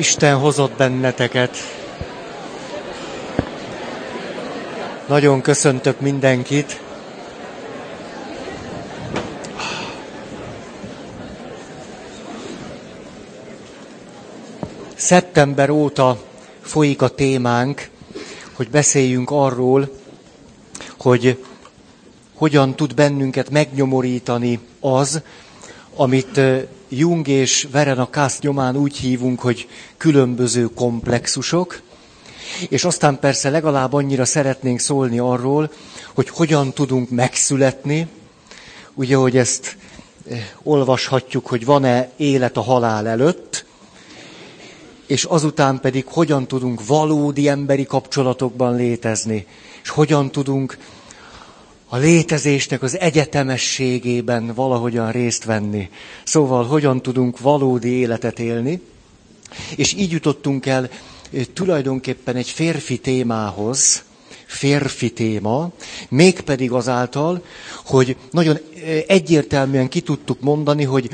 [0.00, 1.56] Isten hozott benneteket.
[5.08, 6.80] Nagyon köszöntök mindenkit.
[14.94, 16.22] Szeptember óta
[16.60, 17.88] folyik a témánk,
[18.52, 19.90] hogy beszéljünk arról,
[20.98, 21.44] hogy
[22.34, 25.22] hogyan tud bennünket megnyomorítani az,
[26.00, 26.40] amit
[26.88, 31.80] Jung és Verena Kász nyomán úgy hívunk, hogy különböző komplexusok,
[32.68, 35.70] és aztán persze legalább annyira szeretnénk szólni arról,
[36.14, 38.06] hogy hogyan tudunk megszületni,
[38.94, 39.76] ugye, hogy ezt
[40.62, 43.64] olvashatjuk, hogy van-e élet a halál előtt,
[45.06, 49.46] és azután pedig hogyan tudunk valódi emberi kapcsolatokban létezni,
[49.82, 50.78] és hogyan tudunk
[51.92, 55.88] a létezésnek az egyetemességében valahogyan részt venni.
[56.24, 58.80] Szóval hogyan tudunk valódi életet élni.
[59.76, 60.88] És így jutottunk el
[61.32, 64.02] eh, tulajdonképpen egy férfi témához,
[64.46, 65.70] férfi téma,
[66.08, 67.44] mégpedig azáltal,
[67.84, 71.10] hogy nagyon eh, egyértelműen ki tudtuk mondani, hogy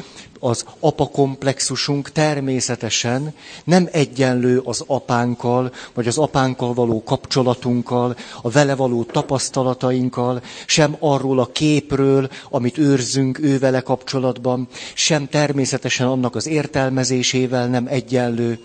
[0.47, 9.05] az apakomplexusunk természetesen nem egyenlő az apánkkal, vagy az apánkkal való kapcsolatunkkal, a vele való
[9.05, 17.87] tapasztalatainkkal, sem arról a képről, amit őrzünk vele kapcsolatban, sem természetesen annak az értelmezésével nem
[17.87, 18.59] egyenlő,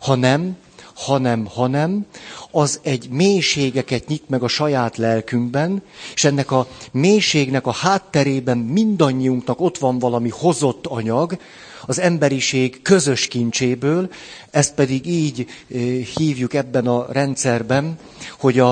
[0.00, 0.56] hanem
[0.98, 2.06] hanem, hanem,
[2.50, 5.82] az egy mélységeket nyit meg a saját lelkünkben,
[6.14, 11.38] és ennek a mélységnek a hátterében mindannyiunknak ott van valami hozott anyag,
[11.86, 14.10] az emberiség közös kincséből,
[14.50, 17.98] ezt pedig így eh, hívjuk ebben a rendszerben,
[18.38, 18.70] hogy a,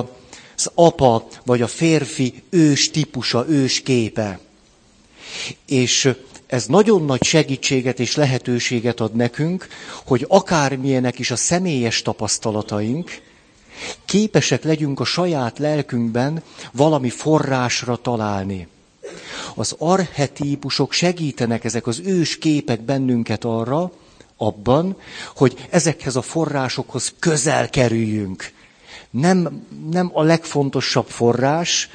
[0.56, 4.38] az apa vagy a férfi ős típusa, ős képe.
[5.66, 6.14] És
[6.46, 9.66] ez nagyon nagy segítséget és lehetőséget ad nekünk,
[10.04, 13.22] hogy akármilyenek is a személyes tapasztalataink,
[14.04, 18.68] képesek legyünk a saját lelkünkben valami forrásra találni.
[19.54, 23.92] Az arhetípusok segítenek ezek az ős képek bennünket arra,
[24.36, 24.96] abban,
[25.34, 28.52] hogy ezekhez a forrásokhoz közel kerüljünk.
[29.10, 31.88] Nem, nem a legfontosabb forrás,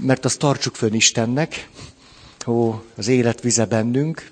[0.00, 1.68] mert azt tartsuk fönn Istennek,
[2.48, 4.30] ó, az élet bennünk,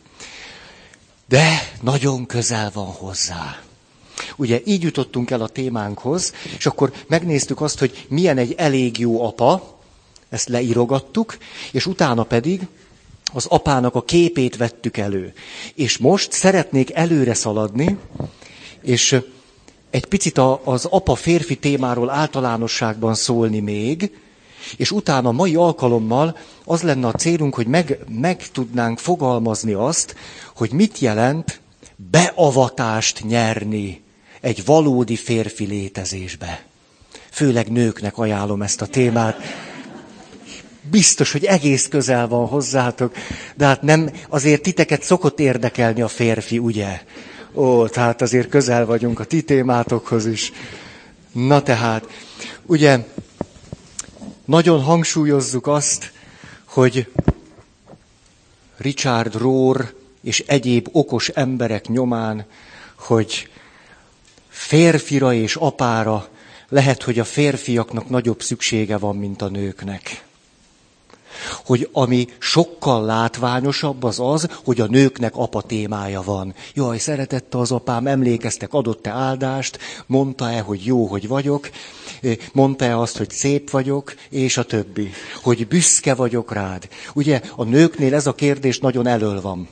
[1.29, 3.59] de nagyon közel van hozzá.
[4.37, 9.25] Ugye így jutottunk el a témánkhoz, és akkor megnéztük azt, hogy milyen egy elég jó
[9.25, 9.79] apa,
[10.29, 11.37] ezt leírogattuk,
[11.73, 12.67] és utána pedig
[13.33, 15.33] az apának a képét vettük elő.
[15.75, 17.99] És most szeretnék előre szaladni,
[18.83, 19.21] és
[19.91, 24.19] egy picit az apa férfi témáról általánosságban szólni még,
[24.77, 30.15] és utána mai alkalommal az lenne a célunk, hogy meg, meg tudnánk fogalmazni azt,
[30.55, 31.61] hogy mit jelent
[32.11, 34.03] beavatást nyerni
[34.41, 36.65] egy valódi férfi létezésbe.
[37.31, 39.37] Főleg nőknek ajánlom ezt a témát.
[40.91, 43.15] Biztos, hogy egész közel van hozzátok,
[43.57, 47.01] de hát nem, azért titeket szokott érdekelni a férfi, ugye?
[47.55, 50.53] Ó, tehát azért közel vagyunk a ti témátokhoz is.
[51.33, 52.07] Na tehát,
[52.67, 52.99] ugye,
[54.45, 56.13] nagyon hangsúlyozzuk azt,
[56.65, 57.13] hogy
[58.77, 62.45] Richard Rohr és egyéb okos emberek nyomán,
[62.95, 63.49] hogy
[64.49, 66.29] férfira és apára
[66.69, 70.25] lehet, hogy a férfiaknak nagyobb szüksége van, mint a nőknek
[71.65, 76.55] hogy ami sokkal látványosabb az az, hogy a nőknek apa témája van.
[76.75, 81.71] Jaj, szeretette az apám, emlékeztek, adott-e áldást, mondta-e, hogy jó, hogy vagyok,
[82.53, 85.11] mondta-e azt, hogy szép vagyok, és a többi.
[85.43, 86.89] Hogy büszke vagyok rád.
[87.15, 89.69] Ugye a nőknél ez a kérdés nagyon elől van.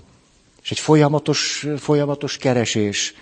[0.62, 3.14] És egy folyamatos, folyamatos keresés.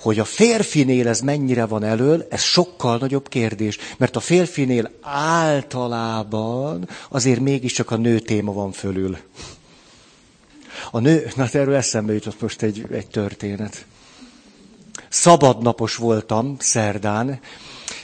[0.00, 3.78] Hogy a férfinél ez mennyire van elől, ez sokkal nagyobb kérdés.
[3.96, 9.18] Mert a férfinél általában azért mégiscsak a nő téma van fölül.
[10.90, 13.86] A nő, na erről eszembe jutott most egy, egy történet.
[15.08, 17.40] Szabadnapos voltam szerdán,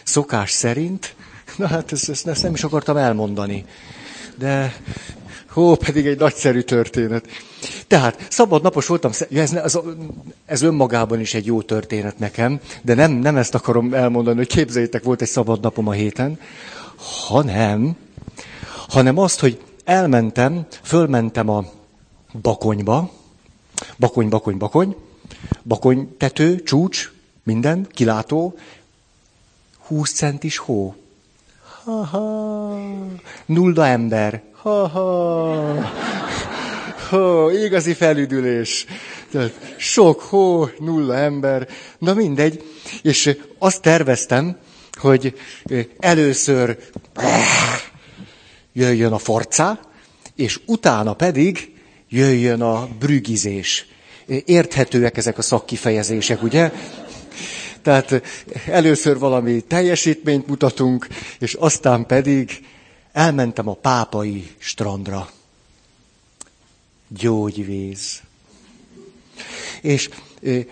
[0.04, 1.14] szokás szerint,
[1.56, 3.64] na hát ezt, ezt, ezt nem is akartam elmondani.
[4.38, 4.74] De
[5.52, 7.26] Hó, pedig egy nagyszerű történet.
[7.86, 9.78] Tehát szabadnapos voltam, ez, ez,
[10.44, 15.02] ez önmagában is egy jó történet nekem, de nem, nem ezt akarom elmondani, hogy képzeljétek,
[15.02, 16.40] volt egy szabadnapom a héten,
[17.26, 17.96] hanem,
[18.88, 21.64] hanem azt, hogy elmentem, fölmentem a
[22.40, 23.10] bakonyba,
[23.98, 24.96] bakony, bakony, bakony,
[25.62, 27.12] bakony tető, csúcs,
[27.42, 28.54] minden, kilátó,
[29.86, 30.94] 20 centis hó.
[31.84, 32.78] Ha-ha,
[33.46, 35.90] nulla ember, Ha-ha.
[37.08, 38.86] Ho, igazi felüdülés.
[39.76, 41.68] Sok hó, nulla ember,
[41.98, 42.64] na mindegy.
[43.02, 44.56] És azt terveztem,
[44.92, 45.34] hogy
[45.98, 46.78] először
[48.72, 49.80] jöjjön a forcá,
[50.36, 51.72] és utána pedig
[52.08, 53.86] jöjjön a brügizés.
[54.44, 56.72] Érthetőek ezek a szakkifejezések, ugye?
[57.82, 58.22] Tehát
[58.66, 61.06] először valami teljesítményt mutatunk,
[61.38, 62.66] és aztán pedig
[63.12, 65.30] elmentem a pápai strandra.
[67.08, 68.20] Gyógyvíz.
[69.80, 70.08] És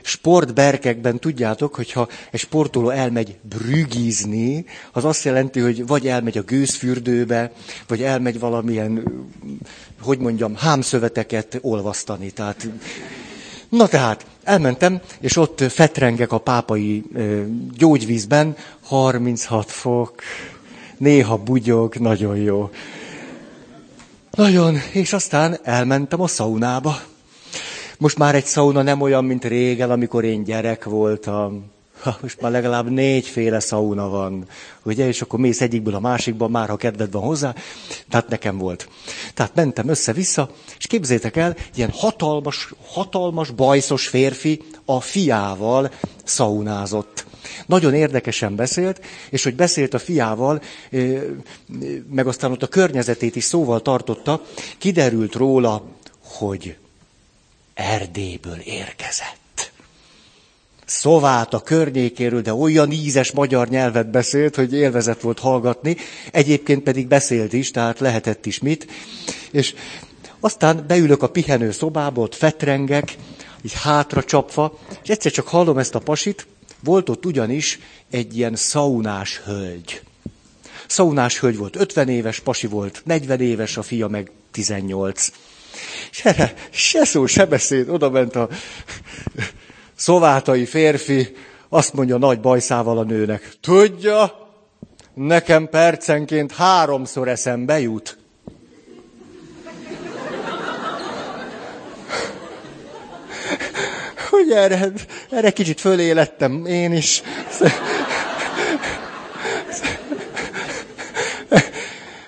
[0.03, 7.53] sportberkekben tudjátok, hogyha egy sportoló elmegy brügizni, az azt jelenti, hogy vagy elmegy a gőzfürdőbe,
[7.87, 9.05] vagy elmegy valamilyen,
[10.01, 12.31] hogy mondjam, hámszöveteket olvasztani.
[12.31, 12.69] Tehát,
[13.71, 17.05] na tehát, elmentem, és ott fetrengek a pápai
[17.77, 20.15] gyógyvízben, 36 fok,
[20.99, 22.71] néha bugyog, nagyon jó.
[24.31, 27.01] Nagyon, és aztán elmentem a szaunába.
[27.99, 31.71] Most már egy szauna nem olyan, mint régen, amikor én gyerek voltam.
[32.21, 34.47] Most már legalább négyféle szauna van,
[34.83, 37.55] ugye, és akkor mész egyikből a másikba, már ha kedved van hozzá.
[38.09, 38.89] Tehát nekem volt.
[39.35, 45.91] Tehát mentem össze-vissza, és képzétek el, ilyen hatalmas, hatalmas, bajszos férfi a fiával
[46.25, 47.25] szaunázott.
[47.67, 49.01] Nagyon érdekesen beszélt,
[49.31, 50.63] és hogy beszélt a fiával,
[52.11, 54.43] meg aztán ott a környezetét is szóval tartotta,
[54.79, 55.85] kiderült róla,
[56.23, 56.77] hogy
[57.75, 59.40] Erdélyből érkezett.
[60.91, 65.97] Szovát a környékéről, de olyan ízes magyar nyelvet beszélt, hogy élvezett volt hallgatni,
[66.33, 68.87] egyébként pedig beszélt is, tehát lehetett is mit.
[69.51, 69.75] És
[70.41, 73.17] aztán beülök a pihenő szobába, ott fetrengek,
[73.63, 76.47] így hátra csapva, és egyszer csak hallom ezt a pasit,
[76.85, 77.79] volt ott ugyanis
[78.11, 80.03] egy ilyen szaunás hölgy.
[80.87, 85.29] Szaunás hölgy volt 50 éves, pasi volt 40 éves, a fia meg 18.
[86.11, 88.49] És erre se szó, se beszéd, oda ment a
[90.01, 91.37] szovátai férfi,
[91.69, 94.49] azt mondja nagy bajszával a nőnek, tudja,
[95.15, 98.19] nekem percenként háromszor eszembe jut.
[104.31, 104.93] Hogy erre,
[105.31, 107.23] erre kicsit fölélettem én is.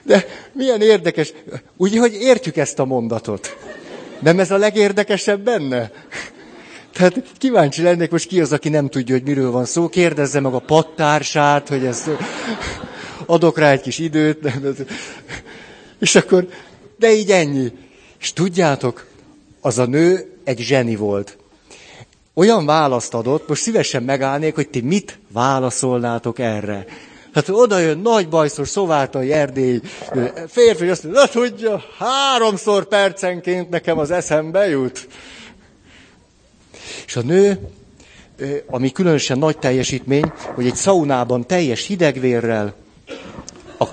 [0.02, 1.32] De milyen érdekes,
[1.76, 3.56] ugye, hogy értjük ezt a mondatot.
[4.20, 5.90] Nem ez a legérdekesebb benne?
[6.92, 10.54] Tehát kíváncsi lennék, most ki az, aki nem tudja, hogy miről van szó, kérdezze meg
[10.54, 12.10] a pattársát, hogy ezt
[13.26, 14.52] adok rá egy kis időt.
[15.98, 16.48] És akkor,
[16.96, 17.72] de így ennyi.
[18.20, 19.06] És tudjátok,
[19.60, 21.36] az a nő egy zseni volt.
[22.34, 26.86] Olyan választ adott, most szívesen megállnék, hogy ti mit válaszolnátok erre.
[27.34, 29.80] Hát oda jön nagy bajszos szovátai erdély
[30.48, 35.06] férfi, azt mondja, na tudja, háromszor percenként nekem az eszembe jut.
[37.06, 37.58] És a nő,
[38.66, 42.74] ami különösen nagy teljesítmény, hogy egy szaunában teljes hidegvérrel,
[43.78, 43.84] a,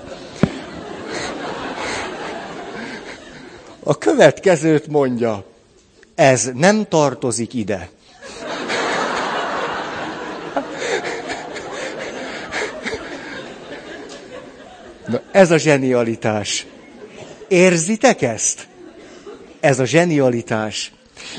[3.82, 5.44] a következőt mondja,
[6.14, 7.90] ez nem tartozik ide.
[15.06, 16.66] Na, ez a zsenialitás.
[17.48, 18.68] Érzitek ezt?
[19.60, 20.92] Ez a zsenialitás.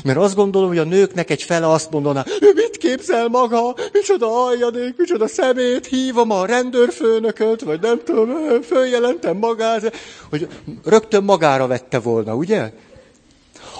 [0.04, 2.24] Mert azt gondolom, hogy a nőknek egy fele azt mondaná,
[2.54, 9.92] mit képzel maga, micsoda aljadék, micsoda szemét, hívom a rendőrfőnököt, vagy nem tudom, följelentem magát,
[10.30, 10.48] hogy
[10.84, 12.72] rögtön magára vette volna, ugye?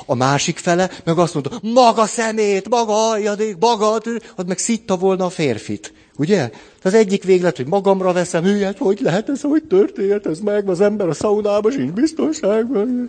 [0.07, 4.03] A másik fele meg azt mondta, maga szemét, maga aljadék, magad,
[4.37, 5.93] az meg szitta volna a férfit.
[6.17, 6.51] Ugye?
[6.83, 10.81] Az egyik véglet, hogy magamra veszem, hülye, hogy lehet ez, hogy történt ez meg, az
[10.81, 13.09] ember a szaunában sincs biztonságban.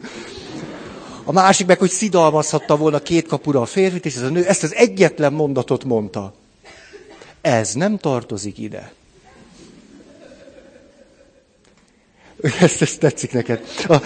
[1.26, 4.64] A másik meg, hogy szidalmazhatta volna két kapura a férfit, és ez a nő ezt
[4.64, 6.34] az egyetlen mondatot mondta.
[7.42, 8.94] Ez nem tartozik ide.
[12.60, 13.62] Ezt, ezt tetszik neked.
[13.88, 13.98] A,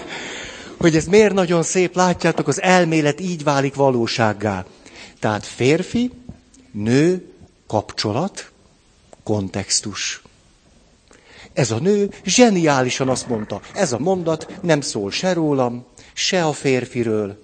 [0.82, 4.64] hogy ez miért nagyon szép, látjátok, az elmélet így válik valósággá.
[5.20, 6.10] Tehát férfi,
[6.72, 7.26] nő,
[7.66, 8.50] kapcsolat,
[9.22, 10.22] kontextus.
[11.52, 16.52] Ez a nő zseniálisan azt mondta, ez a mondat nem szól se rólam, se a
[16.52, 17.38] férfiről.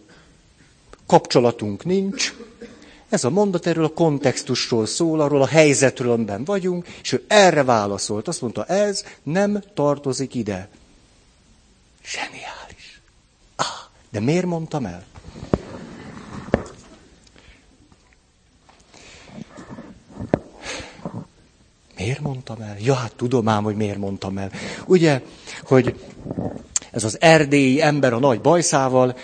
[1.06, 2.34] Kapcsolatunk nincs.
[3.08, 7.62] Ez a mondat erről a kontextusról szól, arról a helyzetről, amiben vagyunk, és ő erre
[7.64, 8.28] válaszolt.
[8.28, 10.68] Azt mondta, ez nem tartozik ide.
[12.04, 13.00] Zseniális.
[13.56, 13.66] Ah,
[14.10, 15.04] de miért mondtam el?
[21.96, 22.76] Miért mondtam el?
[22.80, 24.50] Ja, hát tudom ám, hogy miért mondtam el.
[24.86, 25.22] Ugye,
[25.62, 25.94] hogy
[26.90, 29.16] ez az erdélyi ember a nagy bajszával,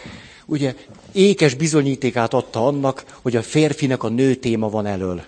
[0.46, 0.74] ugye
[1.12, 5.24] ékes bizonyítékát adta annak, hogy a férfinek a nő téma van elől.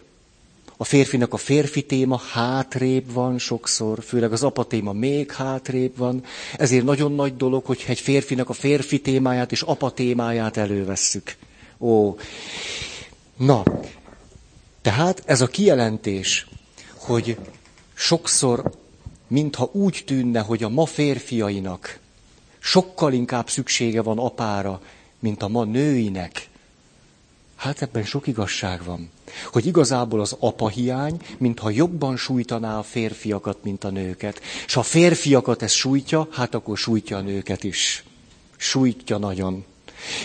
[0.76, 6.24] A férfinak a férfi téma hátrébb van sokszor, főleg az apa téma még hátrébb van.
[6.56, 11.36] Ezért nagyon nagy dolog, hogy egy férfinak a férfi témáját és apa témáját elővesszük.
[11.78, 12.16] Ó,
[13.36, 13.62] na,
[14.82, 16.46] tehát ez a kijelentés,
[16.96, 17.38] hogy
[17.94, 18.72] sokszor,
[19.28, 21.98] mintha úgy tűnne, hogy a ma férfiainak
[22.66, 24.80] sokkal inkább szüksége van apára,
[25.18, 26.48] mint a ma nőinek.
[27.56, 29.10] Hát ebben sok igazság van.
[29.52, 34.40] Hogy igazából az apa hiány, mintha jobban sújtaná a férfiakat, mint a nőket.
[34.66, 38.04] És ha a férfiakat ez sújtja, hát akkor sújtja a nőket is.
[38.56, 39.64] Sújtja nagyon.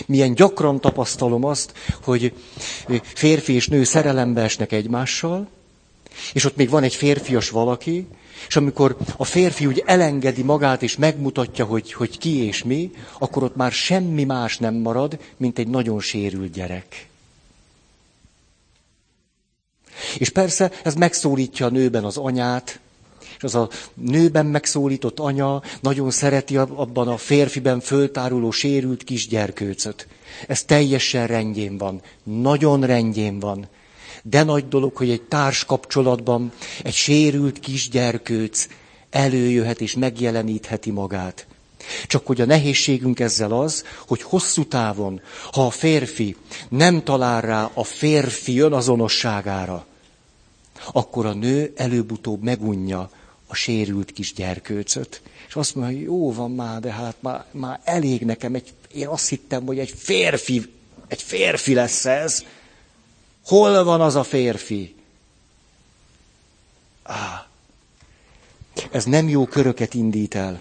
[0.06, 1.72] Milyen gyakran tapasztalom azt,
[2.04, 2.32] hogy
[3.14, 5.48] férfi és nő szerelembe esnek egymással,
[6.32, 8.06] és ott még van egy férfias valaki,
[8.52, 13.42] és amikor a férfi úgy elengedi magát és megmutatja, hogy, hogy ki és mi, akkor
[13.42, 17.08] ott már semmi más nem marad, mint egy nagyon sérült gyerek.
[20.18, 22.80] És persze ez megszólítja a nőben az anyát,
[23.36, 30.06] és az a nőben megszólított anya nagyon szereti abban a férfiben föltáruló sérült kisgyerkőcöt.
[30.46, 33.68] Ez teljesen rendjén van, nagyon rendjén van.
[34.22, 36.52] De nagy dolog, hogy egy társ kapcsolatban
[36.82, 38.66] egy sérült kisgyerkőc
[39.10, 41.46] előjöhet és megjelenítheti magát.
[42.06, 45.20] Csak hogy a nehézségünk ezzel az, hogy hosszú távon,
[45.52, 46.36] ha a férfi
[46.68, 49.86] nem talál rá a férfi önazonosságára,
[50.92, 53.10] akkor a nő előbb-utóbb megunja
[53.46, 55.22] a sérült kis gyerkőcöt.
[55.48, 59.06] És azt mondja, hogy jó van már, de hát már, már elég nekem, egy, én
[59.06, 60.72] azt hittem, hogy egy férfi,
[61.08, 62.44] egy férfi lesz ez.
[63.46, 64.94] Hol van az a férfi?
[68.90, 70.60] Ez nem jó köröket indít el.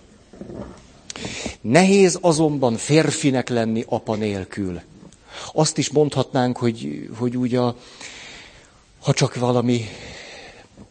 [1.62, 4.82] Nehéz azonban férfinek lenni apa nélkül.
[5.54, 7.78] Azt is mondhatnánk, hogy, hogy úgy a,
[9.02, 9.86] ha csak valami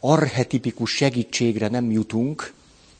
[0.00, 2.52] arhetipikus segítségre nem jutunk,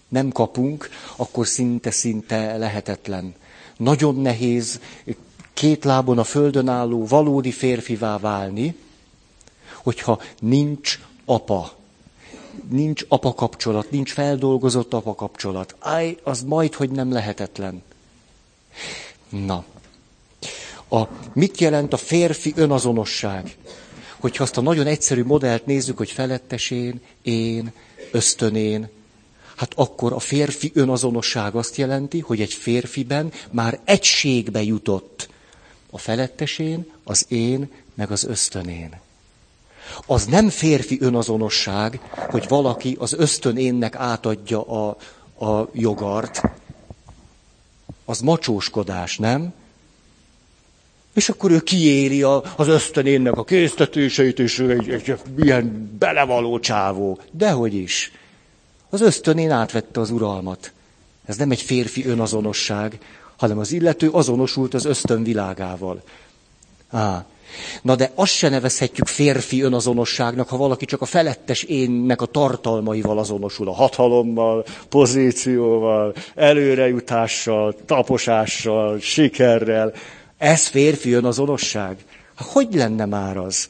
[0.09, 3.35] nem kapunk, akkor szinte-szinte lehetetlen.
[3.77, 4.81] Nagyon nehéz
[5.61, 8.75] két lábon a földön álló valódi férfivá válni,
[9.83, 11.73] hogyha nincs apa.
[12.69, 15.75] Nincs apa kapcsolat, nincs feldolgozott apa kapcsolat.
[15.79, 17.83] Áj, az majd, hogy nem lehetetlen.
[19.29, 19.65] Na.
[20.89, 21.03] A,
[21.33, 23.57] mit jelent a férfi önazonosság?
[24.19, 27.73] hogyha azt a nagyon egyszerű modellt nézzük, hogy felettesén, én,
[28.11, 28.89] ösztönén,
[29.57, 35.29] hát akkor a férfi önazonosság azt jelenti, hogy egy férfiben már egységbe jutott
[35.91, 39.01] a felettesén, az én, meg az ösztönén.
[40.07, 44.97] Az nem férfi önazonosság, hogy valaki az ösztönénnek átadja a,
[45.47, 46.43] a jogart.
[48.05, 49.53] Az macsóskodás, nem?
[51.15, 56.59] És akkor ő kiéli a, az ösztönénnek a késztetéseit, és egy, egy, egy ilyen belevaló
[56.59, 57.19] csávó.
[57.31, 58.13] Dehogy is.
[58.91, 60.73] Az ösztönén átvette az uralmat.
[61.25, 62.99] Ez nem egy férfi önazonosság,
[63.41, 66.03] hanem az illető azonosult az ösztön világával.
[66.91, 67.27] Á,
[67.83, 73.19] na de azt se nevezhetjük férfi önazonosságnak, ha valaki csak a felettes énnek a tartalmaival
[73.19, 79.93] azonosul, a hatalommal, pozícióval, előrejutással, taposással, sikerrel.
[80.39, 82.05] Ez férfi önazonosság?
[82.37, 83.69] Hogy lenne már az?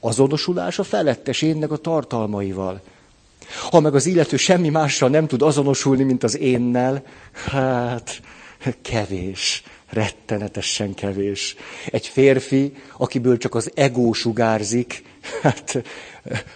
[0.00, 2.80] Azonosulás a felettes énnek a tartalmaival.
[3.70, 8.20] Ha meg az illető semmi mással nem tud azonosulni, mint az énnel, hát
[8.82, 11.56] kevés, rettenetesen kevés.
[11.86, 15.02] Egy férfi, akiből csak az ego sugárzik,
[15.42, 15.82] hát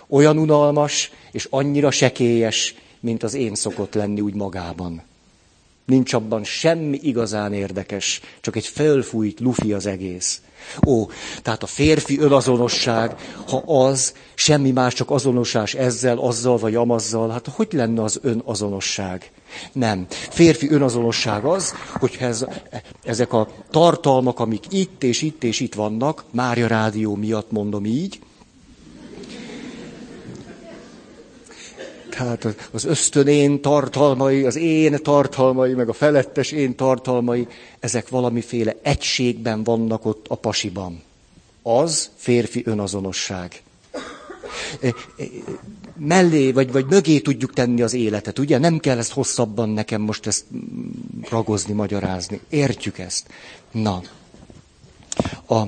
[0.09, 5.03] olyan unalmas és annyira sekélyes, mint az én szokott lenni úgy magában.
[5.87, 10.41] Nincs abban semmi igazán érdekes, csak egy fölfújt lufi az egész.
[10.87, 11.07] Ó,
[11.43, 13.17] tehát a férfi önazonosság,
[13.49, 19.31] ha az, semmi más, csak azonosás ezzel, azzal vagy amazzal, hát hogy lenne az önazonosság?
[19.73, 20.07] Nem.
[20.09, 22.47] Férfi önazonosság az, hogyha ez,
[23.05, 28.19] ezek a tartalmak, amik itt és itt és itt vannak, Mária Rádió miatt mondom így,
[32.17, 37.49] Tehát az ösztönén tartalmai, az én tartalmai, meg a felettes én tartalmai,
[37.81, 41.03] ezek valamiféle egységben vannak ott a pasiban.
[41.63, 43.63] Az férfi önazonosság.
[44.81, 44.93] E, e,
[45.97, 48.59] mellé, vagy, vagy mögé tudjuk tenni az életet, ugye?
[48.59, 50.45] Nem kell ezt hosszabban nekem most ezt
[51.31, 52.41] ragozni, magyarázni.
[52.49, 53.29] Értjük ezt.
[53.71, 54.03] Na,
[55.47, 55.63] a,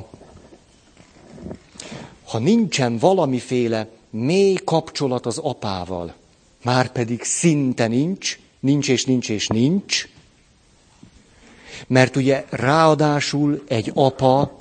[2.24, 6.14] ha nincsen valamiféle mély kapcsolat az apával,
[6.68, 10.08] már pedig szinte nincs, nincs és nincs és nincs,
[11.86, 14.58] Mert ugye ráadásul egy apa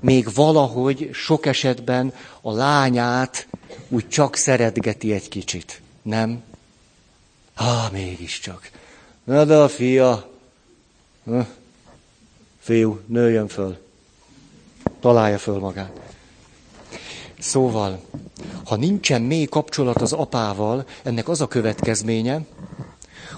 [0.00, 3.46] még valahogy sok esetben a lányát
[3.88, 5.80] úgy csak szeretgeti egy kicsit.
[6.02, 6.42] Nem?
[7.54, 8.70] Há, mégiscsak.
[9.24, 10.30] Na de a fia,
[12.58, 13.78] fiú, nőjön föl.
[15.00, 16.07] Találja föl magát.
[17.38, 18.00] Szóval,
[18.64, 22.40] ha nincsen mély kapcsolat az apával, ennek az a következménye,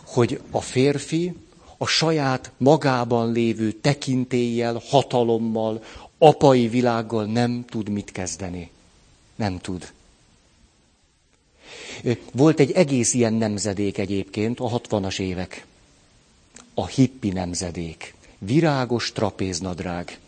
[0.04, 1.34] hogy a férfi
[1.78, 5.82] a saját magában lévő tekintéllyel, hatalommal,
[6.18, 8.70] apai világgal nem tud mit kezdeni.
[9.36, 9.92] Nem tud.
[12.32, 15.66] Volt egy egész ilyen nemzedék egyébként, a hatvanas évek.
[16.74, 18.14] A hippi nemzedék.
[18.38, 20.18] Virágos trapéznadrág.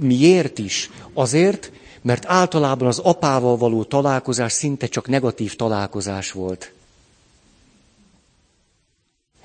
[0.00, 0.90] Miért is?
[1.12, 6.72] Azért, mert általában az apával való találkozás szinte csak negatív találkozás volt.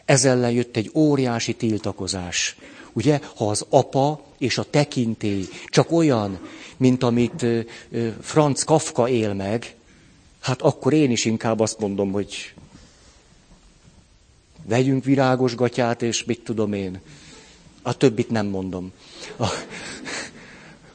[0.06, 2.56] Ez ellen jött egy óriási tiltakozás.
[2.94, 6.40] Ugye, ha az apa és a tekintély csak olyan,
[6.78, 7.46] mint amit
[8.22, 9.76] Franz Kafka él meg,
[10.40, 12.54] hát akkor én is inkább azt mondom, hogy
[14.64, 17.02] vegyünk virágos gatyát, és mit tudom én.
[17.82, 18.92] A többit nem mondom.
[19.38, 19.48] A,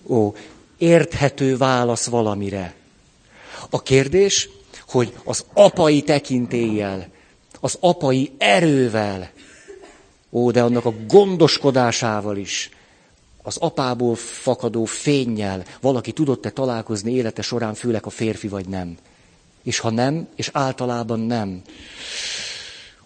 [0.06, 0.34] ó,
[0.78, 2.74] érthető válasz valamire.
[3.70, 4.48] A kérdés,
[4.88, 7.08] hogy az apai tekintéllyel,
[7.60, 9.30] az apai erővel,
[10.30, 12.70] ó, de annak a gondoskodásával is,
[13.42, 18.96] az apából fakadó fényjel valaki tudott-e találkozni élete során, főleg a férfi vagy nem.
[19.62, 21.62] És ha nem, és általában nem,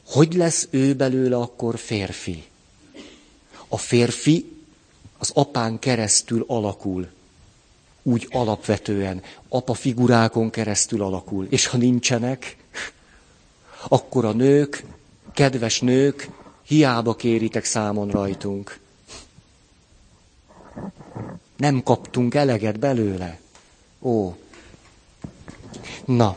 [0.07, 2.45] hogy lesz ő belőle akkor férfi?
[3.69, 4.54] A férfi
[5.25, 7.09] az apán keresztül alakul.
[8.03, 11.47] Úgy alapvetően, apa figurákon keresztül alakul.
[11.51, 12.57] És ha nincsenek,
[13.89, 14.85] akkor a nők,
[15.35, 16.29] kedves nők,
[16.63, 18.79] hiába kéritek számon rajtunk.
[21.57, 23.41] Nem kaptunk eleget belőle.
[24.01, 24.35] Ó.
[26.05, 26.37] Na.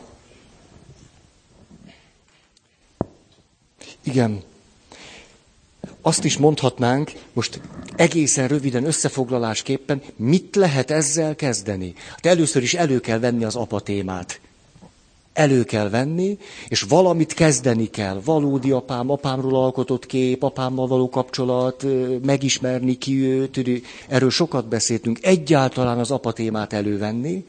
[4.04, 4.43] Igen.
[6.08, 7.62] Azt is mondhatnánk, most
[7.96, 11.93] egészen röviden összefoglalásképpen, mit lehet ezzel kezdeni?
[12.10, 14.39] Hát először is elő kell venni az apa témát
[15.34, 18.22] elő kell venni, és valamit kezdeni kell.
[18.26, 21.86] Valódi apám, apámról alkotott kép, apámmal való kapcsolat,
[22.26, 25.20] megismerni ki őt, erről sokat beszéltünk.
[25.22, 27.46] Egyáltalán az apatémát elővenni,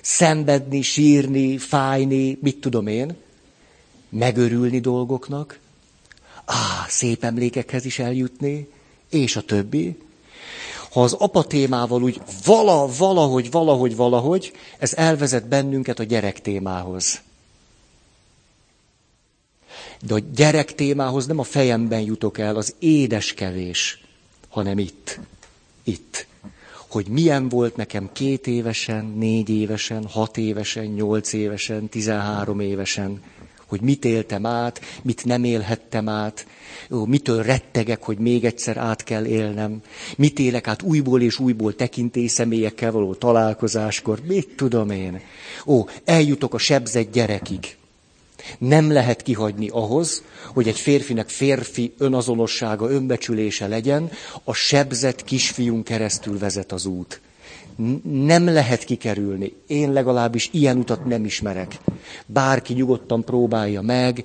[0.00, 3.16] szenvedni, sírni, fájni, mit tudom én,
[4.08, 5.58] megörülni dolgoknak,
[6.46, 8.68] á, szép emlékekhez is eljutni,
[9.10, 9.96] és a többi
[10.96, 17.20] ha az apa témával úgy vala, valahogy, valahogy, valahogy, ez elvezet bennünket a gyerek témához.
[20.02, 24.04] De a gyerek témához nem a fejemben jutok el, az édeskevés,
[24.48, 25.20] hanem itt.
[25.84, 26.26] Itt.
[26.88, 33.22] Hogy milyen volt nekem két évesen, négy évesen, hat évesen, nyolc évesen, tizenhárom évesen
[33.66, 36.46] hogy mit éltem át, mit nem élhettem át,
[36.90, 39.82] ó, mitől rettegek, hogy még egyszer át kell élnem,
[40.16, 45.20] mit élek át újból és újból tekintély személyekkel való találkozáskor, mit tudom én.
[45.66, 47.76] Ó, eljutok a sebzett gyerekig.
[48.58, 50.22] Nem lehet kihagyni ahhoz,
[50.54, 54.10] hogy egy férfinek férfi önazonossága, önbecsülése legyen,
[54.44, 57.20] a sebzett kisfiún keresztül vezet az út
[58.02, 59.54] nem lehet kikerülni.
[59.66, 61.78] Én legalábbis ilyen utat nem ismerek.
[62.26, 64.24] Bárki nyugodtan próbálja meg.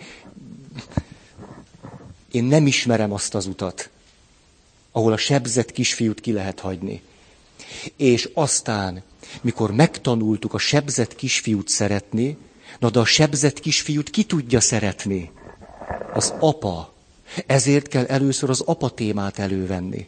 [2.31, 3.89] Én nem ismerem azt az utat,
[4.91, 7.01] ahol a sebzett kisfiút ki lehet hagyni.
[7.95, 9.03] És aztán,
[9.41, 12.37] mikor megtanultuk a sebzett kisfiút szeretni,
[12.79, 15.31] na de a sebzett kisfiút ki tudja szeretni?
[16.13, 16.93] Az apa.
[17.45, 20.07] Ezért kell először az apa témát elővenni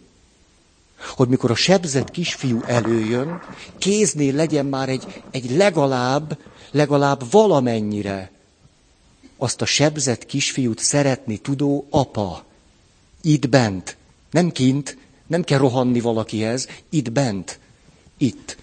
[1.07, 3.41] hogy mikor a sebzett kisfiú előjön,
[3.77, 6.37] kéznél legyen már egy, egy legalább,
[6.71, 8.31] legalább valamennyire
[9.37, 12.43] azt a sebzett kisfiút szeretni tudó apa.
[13.21, 13.97] Itt bent.
[14.31, 17.59] Nem kint, nem kell rohanni valakihez, itt bent.
[18.17, 18.57] Itt.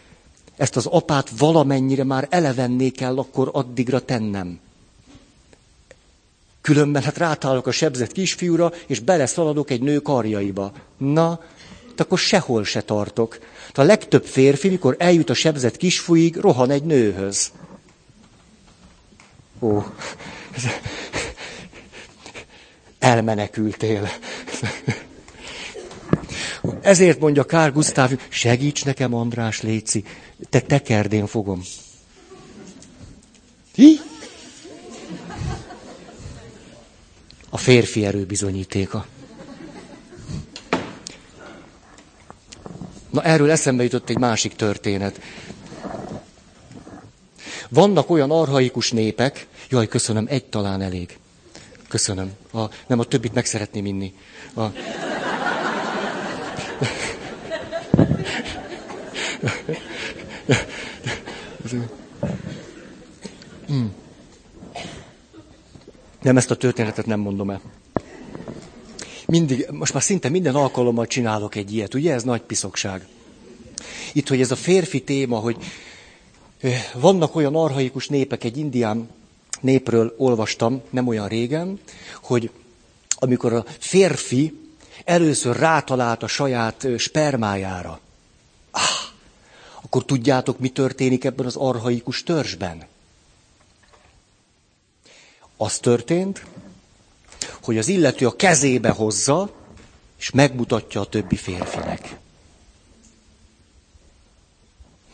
[0.56, 4.58] Ezt az apát valamennyire már elevenné kell akkor addigra tennem.
[6.60, 10.72] Különben hát rátálok a sebzett kisfiúra, és beleszaladok egy nő karjaiba.
[10.96, 11.40] Na,
[12.00, 13.38] akkor sehol se tartok.
[13.74, 17.52] A legtöbb férfi, mikor eljut a sebzett kisfúig, rohan egy nőhöz.
[19.60, 19.82] Ó,
[22.98, 24.08] elmenekültél.
[26.80, 30.04] Ezért mondja Kár Gusztáv, segíts nekem, András, Léci,
[30.50, 31.62] te tekerdén fogom.
[33.74, 34.00] Hi?
[37.50, 39.06] A férfi erő bizonyítéka.
[43.10, 45.20] Na erről eszembe jutott egy másik történet.
[47.68, 51.18] Vannak olyan arhaikus népek, jaj, köszönöm, egy talán elég.
[51.88, 52.32] Köszönöm.
[52.52, 54.14] A, nem, a többit meg szeretném inni.
[54.54, 54.62] A...
[63.66, 63.94] Hmm.
[66.22, 67.60] Nem, ezt a történetet nem mondom el.
[69.30, 72.12] Mindig, most már szinte minden alkalommal csinálok egy ilyet, ugye?
[72.12, 73.06] Ez nagy piszokság.
[74.12, 75.56] Itt, hogy ez a férfi téma, hogy
[76.94, 79.08] vannak olyan arhaikus népek, egy indián
[79.60, 81.80] népről olvastam nem olyan régen,
[82.22, 82.50] hogy
[83.10, 84.58] amikor a férfi
[85.04, 88.00] először rátalált a saját spermájára,
[88.70, 88.82] ah,
[89.82, 92.86] akkor tudjátok, mi történik ebben az arhaikus törzsben?
[95.56, 96.44] Az történt,
[97.62, 99.50] hogy az illető a kezébe hozza,
[100.18, 102.16] és megmutatja a többi férfinek.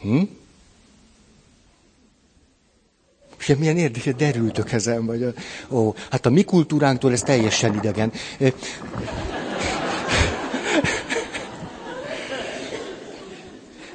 [0.01, 0.23] Hm?
[3.39, 5.35] És milyen érdekes, derültök ezen, vagy
[5.69, 8.13] ó, hát a mi kultúránktól ez teljesen idegen.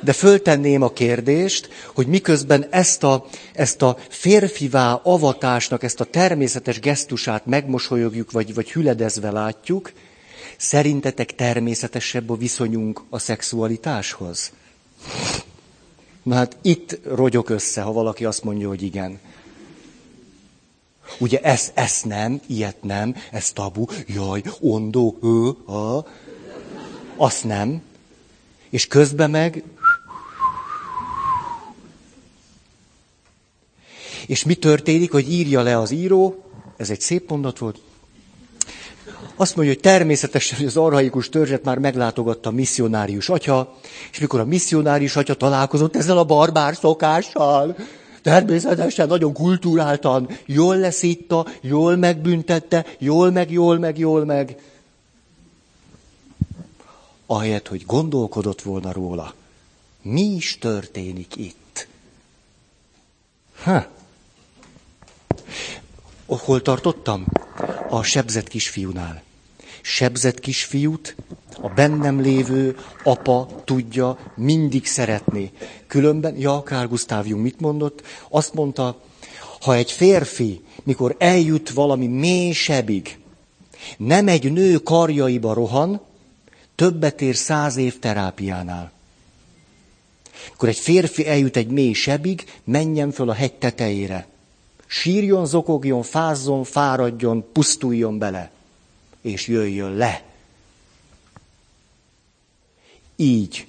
[0.04, 6.80] De föltenném a kérdést, hogy miközben ezt a, ezt a férfivá avatásnak, ezt a természetes
[6.80, 9.92] gesztusát megmosolyogjuk, vagy, vagy hüledezve látjuk,
[10.58, 14.52] szerintetek természetesebb a viszonyunk a szexualitáshoz?
[16.24, 19.20] Na hát itt rogyok össze, ha valaki azt mondja, hogy igen.
[21.20, 26.06] Ugye ez, ez nem, ilyet nem, ez tabu, jaj, ondó, ő, a.
[27.16, 27.82] Azt nem.
[28.70, 29.64] És közben meg...
[34.32, 36.44] És mi történik, hogy írja le az író,
[36.78, 37.80] ez egy szép mondat volt,
[39.36, 43.76] azt mondja, hogy természetesen hogy az arhaikus törzset már meglátogatta a misszionárius atya,
[44.12, 47.76] és mikor a misszionárius atya találkozott ezzel a barbár szokással,
[48.22, 54.62] természetesen nagyon kulturáltan, jól leszítta, jól megbüntette, jól meg, jól meg, jól meg.
[57.26, 59.34] Ahelyett, hogy gondolkodott volna róla.
[60.02, 61.88] Mi is történik itt?
[63.64, 64.00] Ha.
[66.26, 67.26] Hol tartottam?
[67.90, 69.24] A sebzett kisfiúnál
[69.82, 71.16] sebzett kisfiút
[71.62, 75.52] a bennem lévő apa tudja mindig szeretni.
[75.88, 78.02] Különben, ja, Kár Gusztáv Jung mit mondott?
[78.30, 79.02] Azt mondta,
[79.62, 83.20] ha egy férfi, mikor eljut valami mély sebig,
[83.98, 86.02] nem egy nő karjaiba rohan,
[86.76, 88.92] többet ér száz év terápiánál.
[90.54, 94.28] Akkor egy férfi eljut egy mély sebig, menjen föl a hegy tetejére.
[94.94, 98.52] Sírjon, zokogjon, fázzon, fáradjon, pusztuljon bele
[99.22, 100.24] és jöjjön le.
[103.16, 103.68] Így.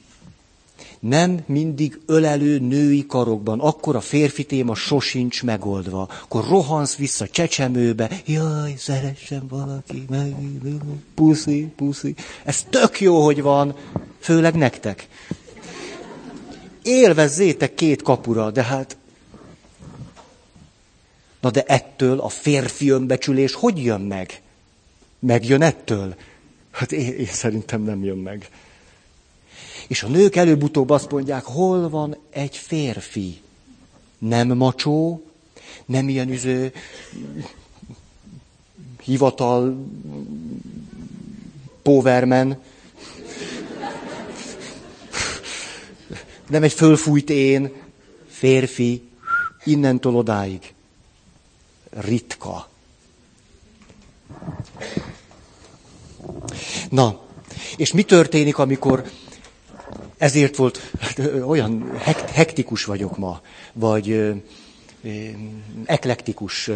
[1.00, 6.08] Nem mindig ölelő női karokban, akkor a férfi téma sosincs megoldva.
[6.22, 10.34] Akkor rohansz vissza csecsemőbe, jaj, szeressen valaki, meg,
[11.14, 12.14] puszi, puszi.
[12.44, 13.74] Ez tök jó, hogy van,
[14.18, 15.08] főleg nektek.
[16.82, 18.96] Élvezzétek két kapura, de hát...
[21.42, 24.40] Na de ettől a férfi önbecsülés hogy jön meg?
[25.18, 26.14] Megjön ettől?
[26.70, 28.50] Hát én, én szerintem nem jön meg.
[29.88, 33.40] És a nők előbb-utóbb azt mondják, hol van egy férfi?
[34.18, 35.22] Nem macsó,
[35.84, 36.72] nem ilyen üző,
[39.02, 39.86] hivatal,
[41.82, 42.56] powerman,
[46.48, 47.72] nem egy fölfújt én,
[48.28, 49.02] férfi,
[49.64, 50.74] innentől odáig.
[51.94, 52.68] Ritka.
[56.90, 57.20] Na,
[57.76, 59.10] és mi történik, amikor
[60.16, 61.98] ezért volt, hát, olyan
[62.32, 63.40] hektikus vagyok ma,
[63.72, 64.32] vagy
[65.84, 66.70] eklektikus.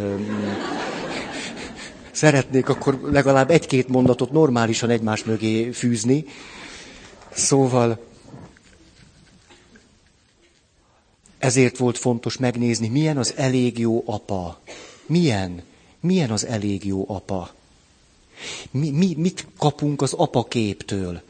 [2.10, 6.24] Szeretnék akkor legalább egy-két mondatot normálisan egymás mögé fűzni.
[7.32, 7.98] Szóval
[11.38, 14.60] ezért volt fontos megnézni, milyen az elég jó apa.
[15.06, 15.62] Milyen?
[16.00, 17.54] Milyen az elég jó apa?
[18.70, 21.22] Mi, mi, mit kapunk az apaképtől?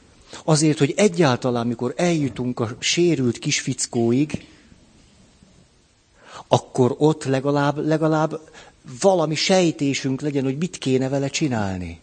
[0.44, 4.46] Azért, hogy egyáltalán, mikor eljutunk a sérült kisfickóig,
[6.48, 8.40] akkor ott legalább, legalább
[9.00, 12.00] valami sejtésünk legyen, hogy mit kéne vele csinálni.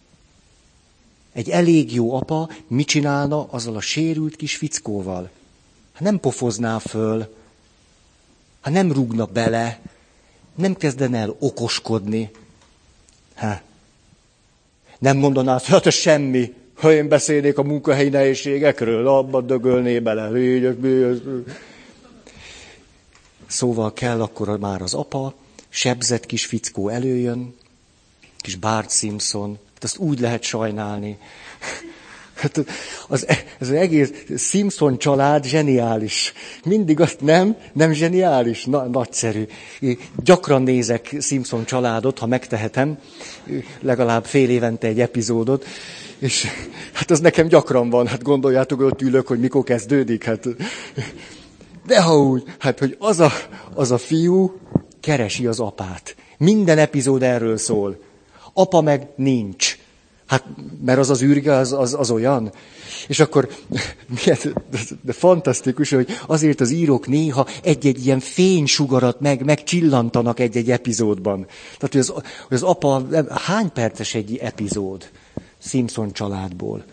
[1.32, 5.30] Egy elég jó apa mit csinálna azzal a sérült kis fickóval?
[5.92, 7.34] Hát nem pofozná föl,
[8.60, 9.80] ha nem rúgna bele,
[10.54, 12.30] nem kezdene el okoskodni.
[13.34, 13.62] Hát,
[14.98, 20.30] nem mondaná hogy hát semmi, Ha én beszélnék a munkahelyi nehézségekről, abba dögölné bele.
[23.46, 25.34] Szóval kell akkor már az apa,
[25.68, 27.54] sebzett kis fickó előjön,
[28.38, 31.18] kis Bart Simpson, hát azt úgy lehet sajnálni.
[32.34, 32.64] Hát
[33.08, 33.26] az,
[33.60, 36.32] az egész Simpson család zseniális.
[36.64, 39.46] Mindig azt nem, nem zseniális, Na, nagyszerű.
[40.24, 42.98] Gyakran nézek Simpson családot, ha megtehetem,
[43.80, 45.64] legalább fél évente egy epizódot,
[46.18, 46.46] és
[46.92, 50.46] hát az nekem gyakran van, hát gondoljátok, hogy ott ülök, hogy mikor kezdődik, hát
[51.86, 53.30] de ha úgy, hát hogy az a,
[53.74, 54.60] az a fiú
[55.00, 56.16] keresi az apát.
[56.38, 57.98] Minden epizód erről szól.
[58.52, 59.78] Apa meg nincs.
[60.34, 60.44] Hát,
[60.84, 62.52] mert az az űrge, az, az, az olyan.
[63.08, 63.48] És akkor,
[64.14, 64.38] milyen,
[65.00, 71.46] de fantasztikus, hogy azért az írók néha egy-egy ilyen fénysugarat meg, megcsillantanak egy-egy epizódban.
[71.78, 72.08] Tehát, hogy az,
[72.48, 75.10] hogy az apa, hány perces egy epizód
[75.58, 76.84] Simpson családból?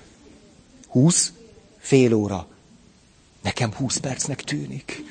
[0.87, 1.31] Húsz?
[1.77, 2.47] Fél óra.
[3.41, 5.03] Nekem húsz percnek tűnik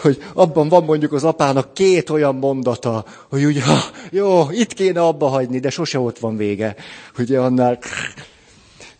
[0.00, 3.78] hogy abban van mondjuk az apának két olyan mondata, hogy ha,
[4.10, 6.74] jó, itt kéne abba hagyni, de sose ott van vége.
[7.18, 7.78] Ugye annál...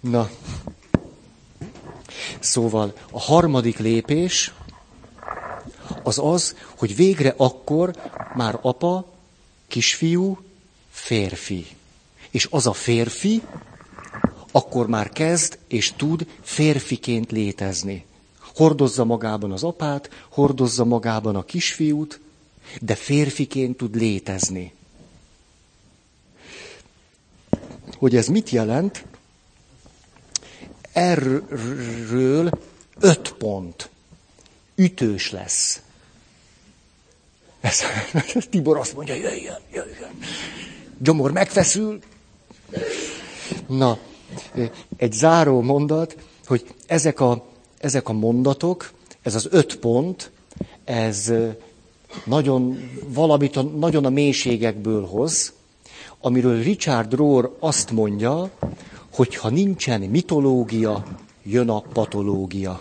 [0.00, 0.30] Na.
[2.38, 4.52] Szóval a harmadik lépés
[6.02, 7.94] az az, hogy végre akkor
[8.34, 9.06] már apa,
[9.68, 10.38] kisfiú,
[10.90, 11.66] férfi.
[12.30, 13.42] És az a férfi
[14.52, 18.04] akkor már kezd és tud férfiként létezni.
[18.60, 22.20] Hordozza magában az apát, hordozza magában a kisfiút,
[22.80, 24.72] de férfiként tud létezni.
[27.96, 29.04] Hogy ez mit jelent?
[30.92, 32.50] Erről
[32.98, 33.90] öt pont.
[34.74, 35.82] Ütős lesz.
[37.60, 37.82] Ez,
[38.50, 40.18] Tibor azt mondja, jöjjön, jöjjön.
[40.98, 42.00] Gyomor megfeszül.
[43.66, 43.98] Na,
[44.96, 47.48] egy záró mondat, hogy ezek a
[47.80, 48.90] ezek a mondatok,
[49.22, 50.30] ez az öt pont,
[50.84, 51.32] ez
[52.24, 55.52] nagyon valamit a, nagyon a mélységekből hoz,
[56.20, 58.50] amiről Richard Rohr azt mondja,
[59.12, 61.04] hogy ha nincsen mitológia,
[61.42, 62.80] jön a patológia.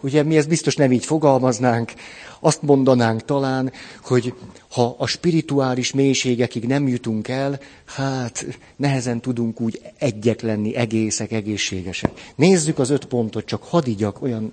[0.00, 1.92] Ugye mi ezt biztos nem így fogalmaznánk,
[2.46, 4.34] azt mondanánk talán, hogy
[4.70, 12.32] ha a spirituális mélységekig nem jutunk el, hát nehezen tudunk úgy egyek lenni, egészek, egészségesek.
[12.34, 14.52] Nézzük az öt pontot, csak hadd igyak olyan...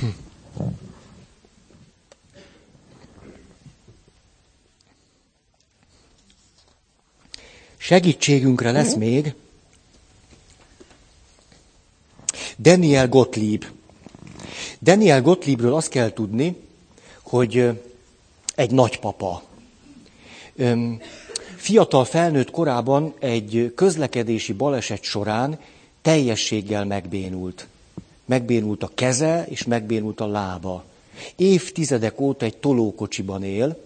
[0.00, 0.06] Hm.
[7.76, 9.34] Segítségünkre lesz még
[12.58, 13.64] Daniel Gottlieb.
[14.80, 16.56] Daniel Gottliebről azt kell tudni,
[17.22, 17.80] hogy
[18.54, 19.42] egy nagypapa.
[21.56, 25.58] Fiatal felnőtt korában egy közlekedési baleset során
[26.02, 27.66] teljességgel megbénult.
[28.24, 30.84] Megbénult a keze, és megbénult a lába.
[31.36, 33.82] Évtizedek óta egy tolókocsiban él,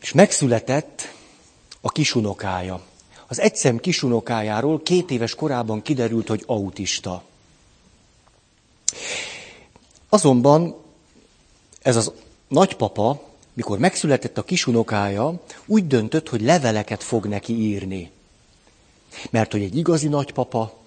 [0.00, 1.14] és megszületett
[1.80, 2.80] a kisunokája.
[3.26, 7.22] Az egyszem kisunokájáról két éves korában kiderült, hogy autista.
[10.12, 10.74] Azonban
[11.82, 12.12] ez az
[12.48, 18.10] nagypapa, mikor megszületett a kisunokája, úgy döntött, hogy leveleket fog neki írni.
[19.30, 20.78] Mert hogy egy igazi nagypapa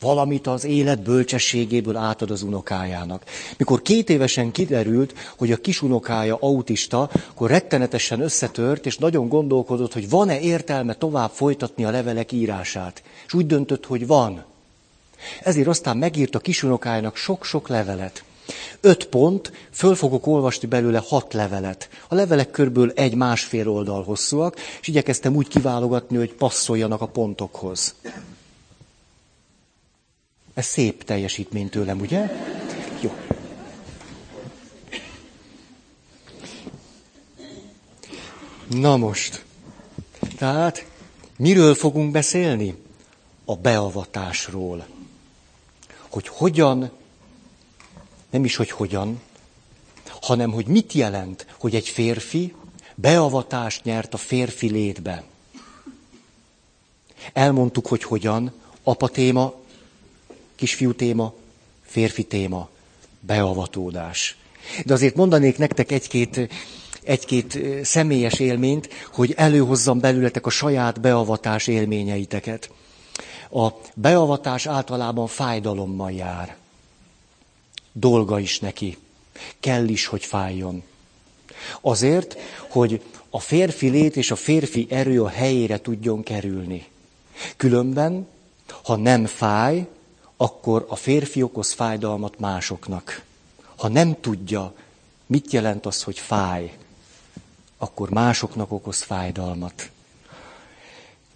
[0.00, 3.24] valamit az élet bölcsességéből átad az unokájának.
[3.56, 10.08] Mikor két évesen kiderült, hogy a kisunokája autista, akkor rettenetesen összetört, és nagyon gondolkodott, hogy
[10.08, 13.02] van-e értelme tovább folytatni a levelek írását.
[13.26, 14.44] És úgy döntött, hogy van.
[15.42, 18.24] Ezért aztán megírt a kisunokájának sok-sok levelet.
[18.80, 21.88] Öt pont, föl fogok olvasni belőle hat levelet.
[22.08, 27.94] A levelek körből egy másfél oldal hosszúak, és igyekeztem úgy kiválogatni, hogy passzoljanak a pontokhoz.
[30.54, 32.30] Ez szép teljesítmény tőlem, ugye?
[33.00, 33.12] Jó.
[38.68, 39.44] Na most.
[40.36, 40.86] Tehát
[41.36, 42.76] miről fogunk beszélni?
[43.44, 44.86] A beavatásról.
[46.08, 46.90] Hogy hogyan
[48.30, 49.20] nem is, hogy hogyan,
[50.20, 52.54] hanem hogy mit jelent, hogy egy férfi
[52.94, 55.22] beavatást nyert a férfi létbe.
[57.32, 59.54] Elmondtuk, hogy hogyan, apa téma,
[60.56, 61.34] kisfiú téma,
[61.82, 62.68] férfi téma,
[63.20, 64.36] beavatódás.
[64.84, 66.48] De azért mondanék nektek egy-két,
[67.02, 72.70] egy-két személyes élményt, hogy előhozzam belőletek a saját beavatás élményeiteket.
[73.50, 76.59] A beavatás általában fájdalommal jár
[77.92, 78.98] dolga is neki.
[79.60, 80.82] Kell is, hogy fájjon.
[81.80, 82.36] Azért,
[82.68, 86.86] hogy a férfi lét és a férfi erő a helyére tudjon kerülni.
[87.56, 88.26] Különben,
[88.82, 89.86] ha nem fáj,
[90.36, 93.22] akkor a férfi okoz fájdalmat másoknak.
[93.76, 94.74] Ha nem tudja,
[95.26, 96.76] mit jelent az, hogy fáj,
[97.78, 99.90] akkor másoknak okoz fájdalmat.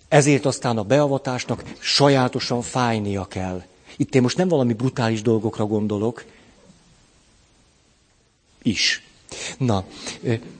[0.08, 3.62] Ezért aztán a beavatásnak sajátosan fájnia kell.
[3.96, 6.24] Itt én most nem valami brutális dolgokra gondolok,
[8.64, 9.02] is.
[9.58, 9.84] Na,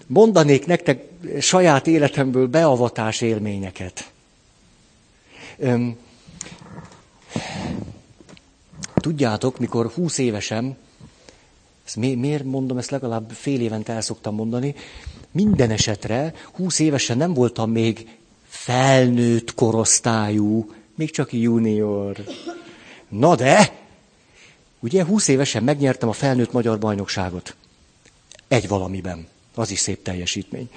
[0.07, 1.05] mondanék nektek
[1.41, 4.11] saját életemből beavatás élményeket.
[8.95, 10.77] Tudjátok, mikor húsz évesen,
[11.87, 14.75] ezt mi, miért mondom, ezt legalább fél évente el szoktam mondani,
[15.31, 18.09] minden esetre húsz évesen nem voltam még
[18.49, 22.17] felnőtt korosztályú, még csak junior.
[23.09, 23.79] Na de,
[24.81, 27.55] ugye húsz évesen megnyertem a felnőtt magyar bajnokságot.
[28.55, 29.27] Egy valamiben.
[29.55, 30.71] Az is szép teljesítmény.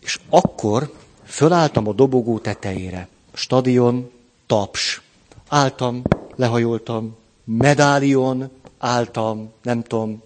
[0.00, 0.92] És akkor
[1.24, 3.08] fölálltam a dobogó tetejére.
[3.32, 4.10] Stadion,
[4.46, 5.00] taps.
[5.48, 6.02] Álltam,
[6.36, 10.22] lehajoltam, medálion, álltam, nem tudom,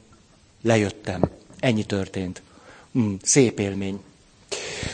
[0.62, 1.30] lejöttem.
[1.58, 2.42] Ennyi történt.
[2.98, 4.00] Mm, szép élmény.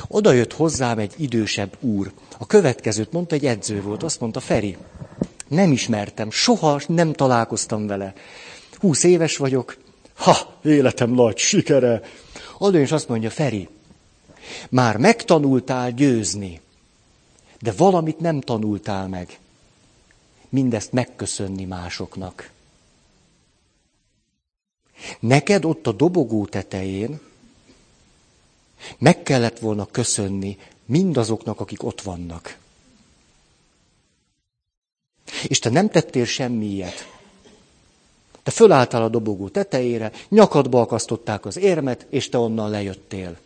[0.08, 2.12] Oda jött hozzám egy idősebb úr.
[2.38, 4.02] A következőt mondta, egy edző volt.
[4.02, 4.76] Azt mondta, Feri,
[5.48, 8.14] nem ismertem, soha nem találkoztam vele.
[8.78, 9.76] Húsz éves vagyok,
[10.16, 12.02] ha, életem nagy sikere.
[12.58, 13.68] Oda is azt mondja, Feri,
[14.70, 16.60] már megtanultál győzni,
[17.60, 19.38] de valamit nem tanultál meg.
[20.48, 22.50] Mindezt megköszönni másoknak.
[25.20, 27.20] Neked ott a dobogó tetején
[28.98, 32.58] meg kellett volna köszönni mindazoknak, akik ott vannak.
[35.48, 37.15] És te nem tettél semmi ilyet.
[38.46, 43.36] Te fölálltál a dobogó tetejére, nyakadba akasztották az érmet, és te onnan lejöttél.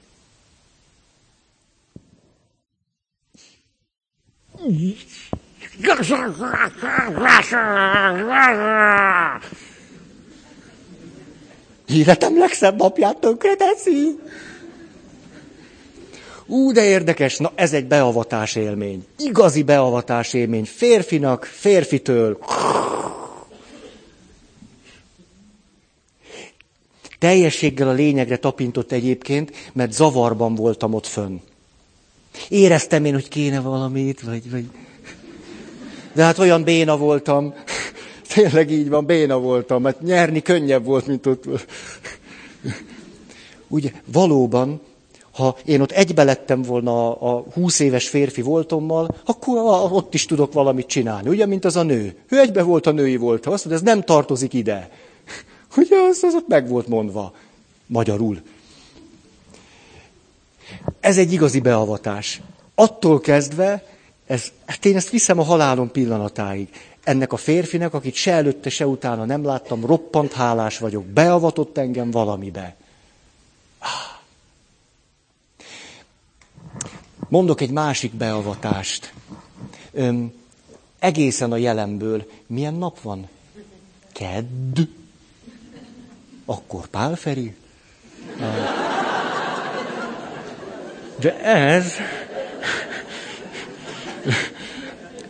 [11.87, 14.19] Életem legszebb napját tönkre teszi.
[16.47, 19.07] Ú, de érdekes, na ez egy beavatás élmény.
[19.19, 20.65] Igazi beavatás élmény.
[20.65, 22.39] Férfinak, férfitől.
[27.21, 31.37] Teljességgel a lényegre tapintott egyébként, mert zavarban voltam ott fönn.
[32.49, 34.65] Éreztem én, hogy kéne valamit, vagy, vagy...
[36.13, 37.55] De hát olyan béna voltam.
[38.35, 41.45] Tényleg így van, béna voltam, mert nyerni könnyebb volt, mint ott.
[43.69, 44.81] Ugye, valóban,
[45.33, 49.57] ha én ott egybe lettem volna a, húsz éves férfi voltommal, akkor
[49.93, 51.29] ott is tudok valamit csinálni.
[51.29, 52.17] Ugye, mint az a nő.
[52.29, 53.47] Ő egybe volt a női volt.
[53.47, 54.91] Azt mondja, ez nem tartozik ide.
[55.77, 57.35] Ugye, az, az ott meg volt mondva.
[57.87, 58.43] Magyarul.
[61.01, 62.41] Ez egy igazi beavatás.
[62.75, 63.85] Attól kezdve,
[64.27, 66.69] ez, hát én ezt viszem a halálom pillanatáig.
[67.05, 71.05] Ennek a férfinek, akit se előtte, se utána nem láttam, roppant hálás vagyok.
[71.05, 72.77] Beavatott engem valamibe.
[77.29, 79.13] Mondok egy másik beavatást.
[79.93, 80.33] Öm,
[80.99, 82.31] egészen a jelenből.
[82.47, 83.29] Milyen nap van?
[84.13, 84.79] Kedd.
[86.51, 87.55] Akkor Pál Feri?
[91.21, 91.93] De ez...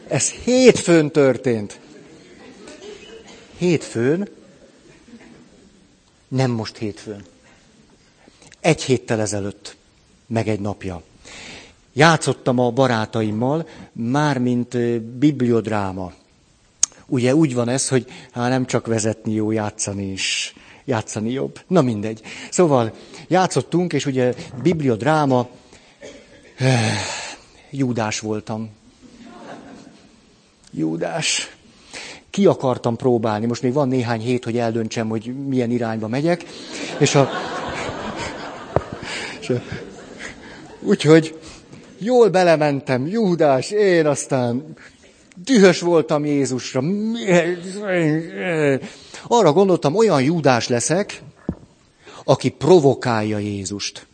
[0.08, 1.80] Ez hétfőn történt.
[3.56, 4.28] Hétfőn?
[6.28, 7.24] Nem most hétfőn.
[8.60, 9.76] Egy héttel ezelőtt,
[10.26, 11.02] meg egy napja.
[11.92, 16.12] Játszottam a barátaimmal, már mint bibliodráma.
[17.06, 20.54] Ugye úgy van ez, hogy hát nem csak vezetni jó, játszani is.
[20.90, 21.60] Játszani jobb.
[21.66, 22.20] Na mindegy.
[22.50, 22.92] Szóval
[23.28, 25.48] játszottunk, és ugye bibliodráma,
[27.70, 28.70] Júdás voltam.
[30.72, 31.56] Júdás.
[32.30, 33.46] Ki akartam próbálni.
[33.46, 36.44] Most még van néhány hét, hogy eldöntsem, hogy milyen irányba megyek.
[36.98, 37.30] És a...
[39.40, 39.62] És a...
[40.80, 41.38] Úgyhogy
[41.98, 44.74] jól belementem, Júdás, én aztán
[45.44, 46.82] dühös voltam Jézusra.
[49.28, 51.22] Arra gondoltam, olyan Júdás leszek,
[52.24, 54.06] aki provokálja Jézust.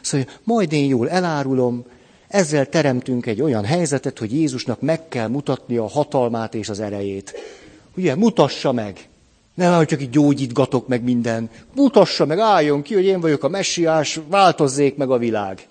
[0.00, 1.84] Szóval, majd én jól elárulom,
[2.28, 7.34] ezzel teremtünk egy olyan helyzetet, hogy Jézusnak meg kell mutatni a hatalmát és az erejét.
[7.96, 9.08] Ugye, mutassa meg.
[9.54, 11.50] Nem, hogy csak így gyógyítgatok meg minden.
[11.74, 15.68] Mutassa meg, álljon ki, hogy én vagyok a messiás, változzék meg a világ.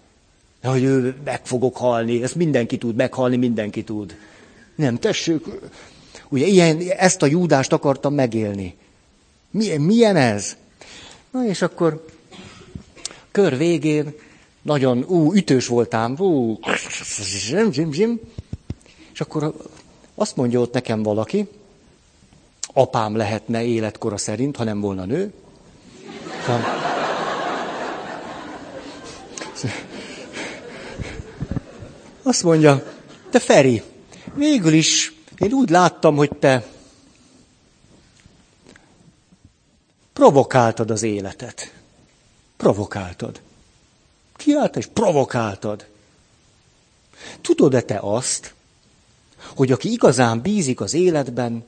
[0.62, 4.16] De hogy ő meg fogok halni, ezt mindenki tud, meghalni mindenki tud.
[4.76, 5.46] Nem, tessék,
[6.30, 8.76] ugye ilyen, ezt a júdást akartam megélni.
[9.52, 10.56] Milyen, milyen ez?
[11.32, 12.06] Na és akkor
[13.32, 14.14] kör végén
[14.62, 16.60] nagyon, ú, ütős voltám, ú,
[17.48, 18.20] zsim, zsim, zsim.
[19.14, 19.54] És akkor
[20.16, 21.48] azt mondja ott nekem valaki,
[22.74, 25.34] apám lehetne életkora szerint, ha nem volna nő.
[32.24, 32.94] Azt mondja,
[33.30, 33.82] te Feri,
[34.36, 36.68] végül is én úgy láttam, hogy te
[40.14, 41.74] provokáltad az életet.
[42.58, 43.42] Provokáltad.
[44.36, 45.88] Kiállt és provokáltad.
[47.42, 48.54] Tudod-e te azt,
[49.56, 51.66] hogy aki igazán bízik az életben,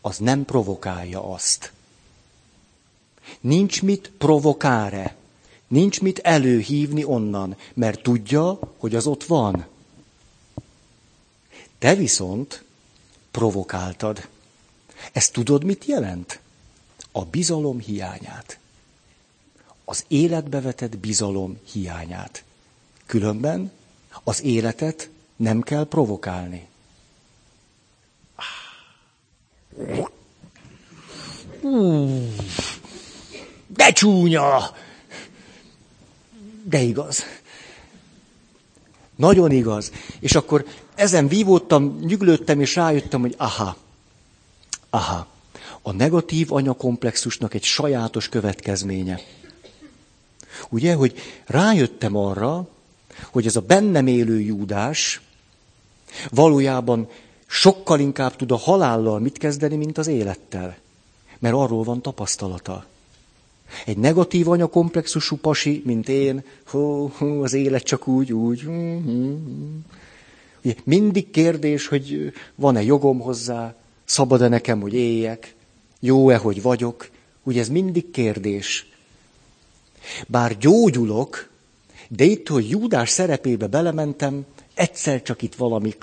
[0.00, 1.72] az nem provokálja azt.
[3.40, 5.16] Nincs mit provokáre,
[5.68, 9.66] nincs mit előhívni onnan, mert tudja, hogy az ott van.
[11.78, 12.64] Te viszont
[13.32, 14.28] provokáltad.
[15.12, 16.40] Ezt tudod, mit jelent?
[17.12, 18.58] A bizalom hiányát.
[19.84, 22.44] Az életbe vetett bizalom hiányát.
[23.06, 23.72] Különben
[24.24, 26.68] az életet nem kell provokálni.
[33.66, 34.76] De csúnya!
[36.64, 37.24] De igaz.
[39.16, 39.92] Nagyon igaz.
[40.20, 40.66] És akkor
[41.02, 43.76] ezen vívódtam, nyüglődtem, és rájöttem, hogy aha,
[44.90, 45.26] aha,
[45.82, 49.20] a negatív anyakomplexusnak egy sajátos következménye.
[50.68, 51.14] Ugye, hogy
[51.46, 52.68] rájöttem arra,
[53.30, 55.20] hogy ez a bennem élő Júdás
[56.30, 57.08] valójában
[57.46, 60.76] sokkal inkább tud a halállal mit kezdeni, mint az élettel.
[61.38, 62.84] Mert arról van tapasztalata.
[63.86, 68.62] Egy negatív anyakomplexusú pasi, mint én, hú, hú, az élet csak úgy, úgy.
[68.62, 69.38] Hú, hú.
[70.64, 75.54] Ugye, mindig kérdés, hogy van-e jogom hozzá, szabad-e nekem, hogy éljek,
[76.00, 77.10] jó-e, hogy vagyok.
[77.42, 78.86] Ugye ez mindig kérdés.
[80.26, 81.48] Bár gyógyulok,
[82.08, 85.94] de itt, hogy Júdás szerepébe belementem, egyszer csak itt valami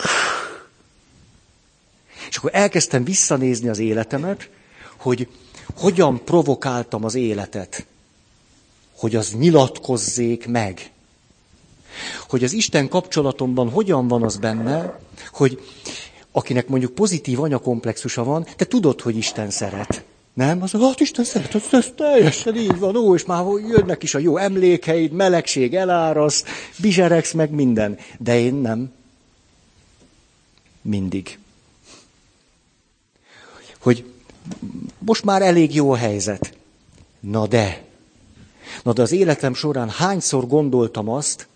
[2.29, 4.49] és akkor elkezdtem visszanézni az életemet,
[4.97, 5.27] hogy
[5.75, 7.85] hogyan provokáltam az életet,
[8.95, 10.91] hogy az nyilatkozzék meg.
[12.27, 14.99] Hogy az Isten kapcsolatomban hogyan van az benne,
[15.31, 15.61] hogy
[16.31, 20.03] akinek mondjuk pozitív anyakomplexusa van, te tudod, hogy Isten szeret.
[20.33, 20.61] Nem?
[20.61, 24.19] Az, hát Isten szeret, ez, ez teljesen így van, ó, és már jönnek is a
[24.19, 26.43] jó emlékeid, melegség elárasz,
[26.77, 27.97] bizseregsz meg minden.
[28.17, 28.91] De én nem.
[30.81, 31.39] Mindig
[33.79, 34.11] hogy
[34.99, 36.53] most már elég jó a helyzet.
[37.19, 37.83] Na de,
[38.83, 41.47] na de az életem során hányszor gondoltam azt,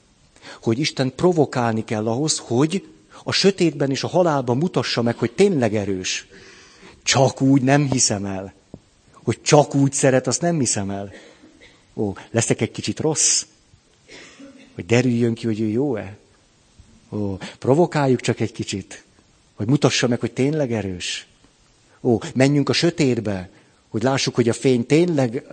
[0.61, 2.87] hogy Isten provokálni kell ahhoz, hogy
[3.23, 6.27] a sötétben és a halálban mutassa meg, hogy tényleg erős.
[7.03, 8.53] Csak úgy nem hiszem el.
[9.11, 11.11] Hogy csak úgy szeret, azt nem hiszem el.
[11.93, 13.45] Ó, leszek egy kicsit rossz?
[14.75, 16.17] Hogy derüljön ki, hogy ő jó-e?
[17.11, 19.03] Ó, provokáljuk csak egy kicsit.
[19.53, 21.27] Hogy mutassa meg, hogy tényleg erős.
[22.01, 23.49] Ó, menjünk a sötétbe,
[23.89, 25.43] hogy lássuk, hogy a fény tényleg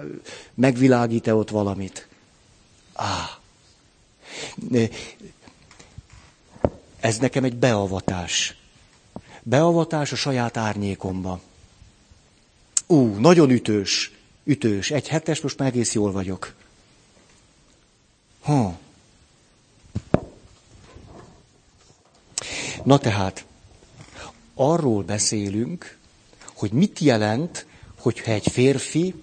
[0.54, 2.08] megvilágít-e ott valamit.
[2.92, 3.39] Ah.
[7.00, 8.56] Ez nekem egy beavatás.
[9.42, 11.40] Beavatás a saját árnyékomba.
[12.86, 14.12] Ú, nagyon ütős,
[14.44, 14.90] ütős.
[14.90, 16.54] Egy hetes, most már egész jól vagyok.
[18.40, 18.78] Ha.
[22.84, 23.44] Na tehát,
[24.54, 25.98] arról beszélünk,
[26.54, 27.66] hogy mit jelent,
[27.98, 29.14] hogyha egy férfi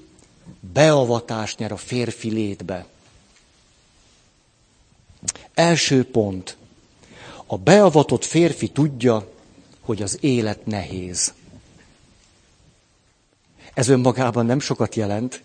[0.73, 2.85] beavatást nyer a férfi létbe.
[5.53, 6.57] Első pont.
[7.45, 9.31] A beavatott férfi tudja,
[9.81, 11.33] hogy az élet nehéz.
[13.73, 15.41] Ez önmagában nem sokat jelent.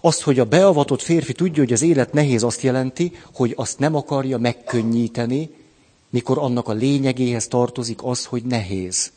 [0.00, 3.94] Azt, hogy a beavatott férfi tudja, hogy az élet nehéz, azt jelenti, hogy azt nem
[3.94, 5.50] akarja megkönnyíteni,
[6.10, 9.12] mikor annak a lényegéhez tartozik az, hogy nehéz.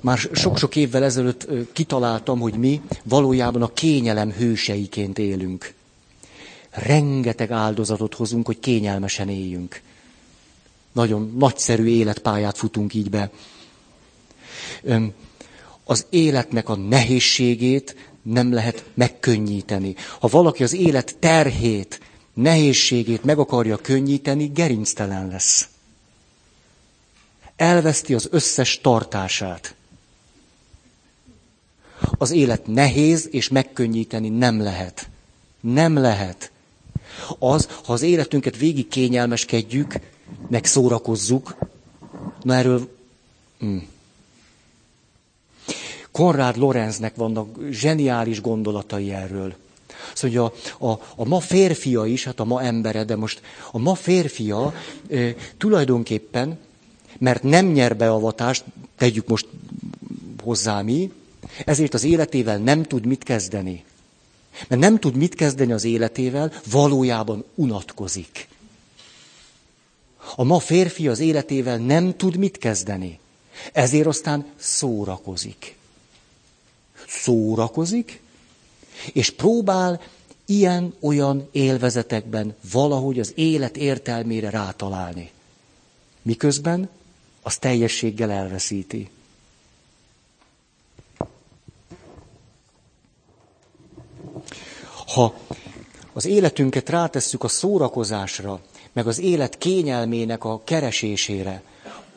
[0.00, 5.74] már sok-sok évvel ezelőtt kitaláltam, hogy mi valójában a kényelem hőseiként élünk.
[6.74, 9.82] Rengeteg áldozatot hozunk, hogy kényelmesen éljünk.
[10.92, 13.30] Nagyon nagyszerű életpályát futunk így be.
[15.84, 19.94] Az életnek a nehézségét nem lehet megkönnyíteni.
[20.20, 22.00] Ha valaki az élet terhét,
[22.34, 25.68] nehézségét meg akarja könnyíteni, gerinctelen lesz.
[27.56, 29.74] Elveszti az összes tartását.
[32.18, 35.08] Az élet nehéz, és megkönnyíteni nem lehet.
[35.60, 36.50] Nem lehet.
[37.38, 39.94] Az, ha az életünket végig kényelmeskedjük,
[40.48, 41.56] meg szórakozzuk,
[42.42, 42.88] na erről...
[43.64, 43.78] Mm.
[46.10, 49.54] Konrád Lorenznek vannak zseniális gondolatai erről.
[50.12, 53.40] Azt mondja, a, a, a ma férfia is, hát a ma embere, de most
[53.70, 54.74] a ma férfia
[55.10, 56.58] e, tulajdonképpen,
[57.18, 58.64] mert nem nyer beavatást,
[58.96, 59.46] tegyük most
[60.42, 61.12] hozzá mi,
[61.64, 63.84] ezért az életével nem tud mit kezdeni.
[64.68, 68.48] Mert nem tud mit kezdeni az életével, valójában unatkozik.
[70.36, 73.18] A ma férfi az életével nem tud mit kezdeni.
[73.72, 75.76] Ezért aztán szórakozik.
[77.06, 78.20] Szórakozik,
[79.12, 80.00] és próbál
[80.44, 85.30] ilyen-olyan élvezetekben valahogy az élet értelmére rátalálni.
[86.22, 86.88] Miközben
[87.42, 89.08] az teljességgel elveszíti.
[95.14, 95.34] Ha
[96.12, 98.60] az életünket rátesszük a szórakozásra,
[98.92, 101.62] meg az élet kényelmének a keresésére,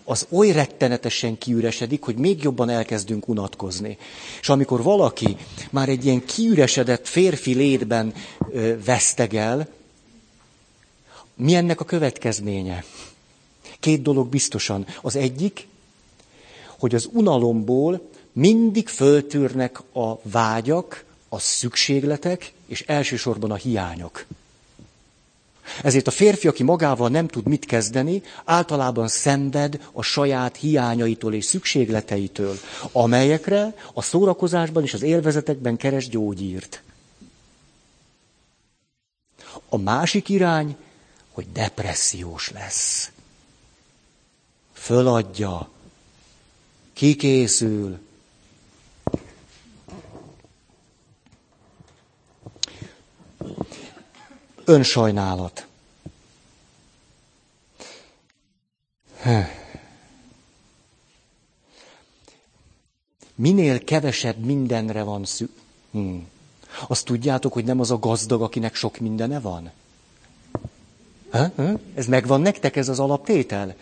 [0.04, 3.98] az oly rettenetesen kiüresedik, hogy még jobban elkezdünk unatkozni.
[4.42, 5.38] És amikor valaki
[5.70, 8.14] már egy ilyen kiüresedett férfi létben
[8.52, 9.68] ö, vesztegel,
[11.36, 12.84] mi ennek a következménye?
[13.80, 14.86] Két dolog biztosan.
[15.02, 15.68] Az egyik,
[16.80, 24.26] hogy az unalomból mindig föltűrnek a vágyak, a szükségletek, és elsősorban a hiányok.
[25.84, 31.46] Ezért a férfi, aki magával nem tud mit kezdeni, általában szenved a saját hiányaitól és
[31.46, 32.58] szükségleteitől,
[32.92, 36.82] amelyekre a szórakozásban és az élvezetekben keres gyógyírt.
[39.70, 40.76] A másik irány,
[41.32, 43.12] hogy depressziós lesz.
[44.74, 45.70] Föladja,
[46.94, 48.00] kikészül,
[54.68, 55.66] önsajnálat.
[63.36, 65.50] Minél kevesebb mindenre van szü...
[65.92, 66.28] Hmm.
[66.88, 69.72] Azt tudjátok, hogy nem az a gazdag, akinek sok mindene van?
[71.30, 71.52] Ha?
[71.56, 71.80] Ha?
[71.96, 73.76] Ez megvan nektek, ez az alaptétel?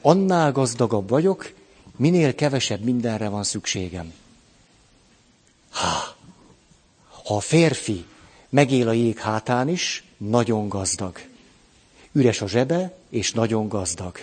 [0.00, 1.52] Annál gazdagabb vagyok,
[1.96, 4.12] minél kevesebb mindenre van szükségem.
[5.70, 6.16] Ha,
[7.24, 8.04] ha a férfi
[8.54, 11.20] Megél a jég hátán is, nagyon gazdag.
[12.12, 14.18] Üres a zsebe, és nagyon gazdag.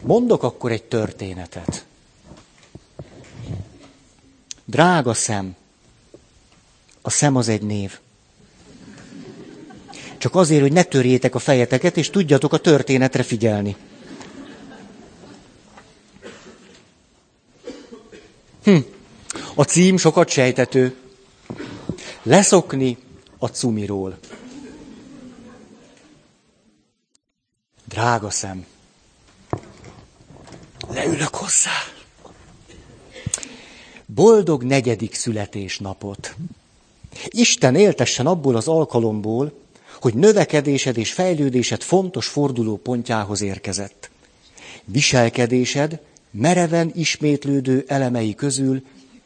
[0.00, 1.84] Mondok akkor egy történetet.
[4.64, 5.56] Drága szem.
[7.02, 7.98] A szem az egy név.
[10.18, 13.76] Csak azért, hogy ne törjétek a fejeteket, és tudjatok a történetre figyelni.
[18.62, 18.76] Hm.
[19.54, 20.96] A cím sokat sejtető.
[22.26, 22.98] Leszokni
[23.38, 24.18] a cumiról.
[27.84, 28.66] Drága szem,
[30.88, 31.70] leülök hozzá.
[34.06, 36.34] Boldog negyedik születésnapot.
[37.26, 39.52] Isten éltessen abból az alkalomból,
[40.00, 44.10] hogy növekedésed és fejlődésed fontos forduló pontjához érkezett.
[44.84, 46.00] Viselkedésed
[46.30, 48.82] mereven ismétlődő elemei közül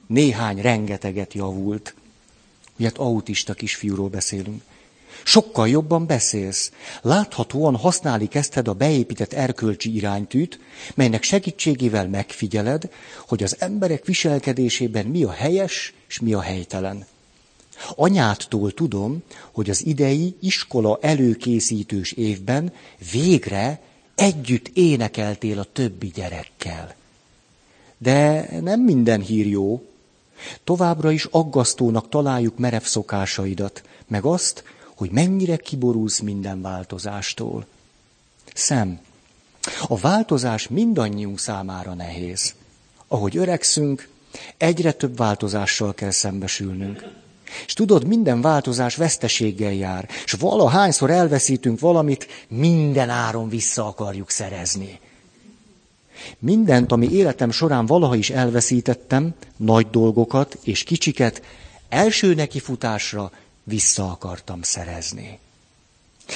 [0.07, 1.95] néhány rengeteget javult.
[2.81, 4.63] Ilyet autista kisfiúról beszélünk.
[5.25, 6.73] Sokkal jobban beszélsz.
[7.03, 10.59] Láthatóan használni kezdted a beépített erkölcsi iránytűt,
[10.95, 12.91] melynek segítségével megfigyeled,
[13.29, 17.07] hogy az emberek viselkedésében mi a helyes és mi a helytelen.
[17.95, 19.23] Anyától tudom,
[19.53, 22.73] hogy az idei iskola előkészítős évben
[23.13, 23.81] végre
[24.15, 26.95] együtt énekeltél a többi gyerekkel.
[27.99, 29.90] De nem minden hír jó.
[30.65, 34.65] Továbbra is aggasztónak találjuk merev szokásaidat, meg azt,
[34.97, 37.67] hogy mennyire kiborulsz minden változástól.
[38.55, 39.01] Szem.
[39.89, 42.55] A változás mindannyiunk számára nehéz.
[43.09, 44.09] Ahogy öregszünk,
[44.57, 47.05] egyre több változással kell szembesülnünk.
[47.67, 55.01] És tudod, minden változás veszteséggel jár, és valahányszor elveszítünk valamit, minden áron vissza akarjuk szerezni.
[56.39, 61.43] Mindent, ami életem során valaha is elveszítettem, nagy dolgokat és kicsiket,
[61.89, 63.33] első nekifutásra
[63.65, 65.39] vissza akartam szerezni.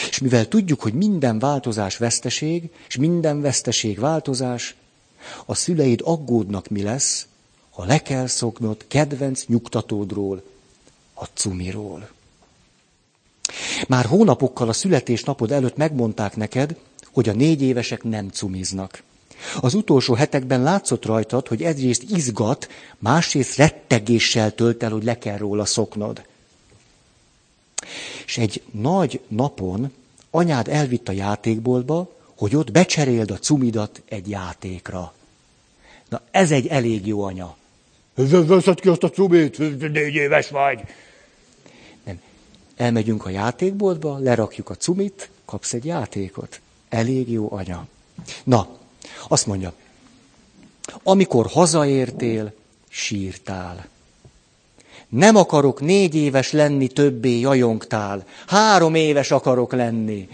[0.09, 4.74] És mivel tudjuk, hogy minden változás veszteség, és minden veszteség változás,
[5.47, 7.26] a szüleid aggódnak, mi lesz,
[7.70, 10.43] ha le kell szoknod kedvenc nyugtatódról,
[11.14, 12.09] a cumiról.
[13.89, 16.76] Már hónapokkal a születésnapod előtt megmondták neked,
[17.12, 19.03] hogy a négy évesek nem cumiznak.
[19.61, 22.68] Az utolsó hetekben látszott rajtad, hogy egyrészt izgat,
[22.99, 26.24] másrészt rettegéssel tölt el, hogy le kell róla szoknod.
[28.26, 29.93] És egy nagy napon
[30.30, 35.14] anyád elvitt a játékboltba, hogy ott becseréld a cumidat egy játékra.
[36.09, 37.57] Na ez egy elég jó anya.
[38.14, 40.80] Veszed ki azt a cumit, négy éves vagy.
[42.05, 42.20] Nem.
[42.76, 46.61] Elmegyünk a játékboltba, lerakjuk a cumit, kapsz egy játékot.
[46.89, 47.87] Elég jó anya.
[48.45, 48.68] Na,
[49.29, 49.72] azt mondja,
[51.03, 52.53] amikor hazaértél,
[52.89, 53.87] sírtál.
[55.09, 58.27] Nem akarok négy éves lenni, többé jajongtál.
[58.47, 60.29] Három éves akarok lenni.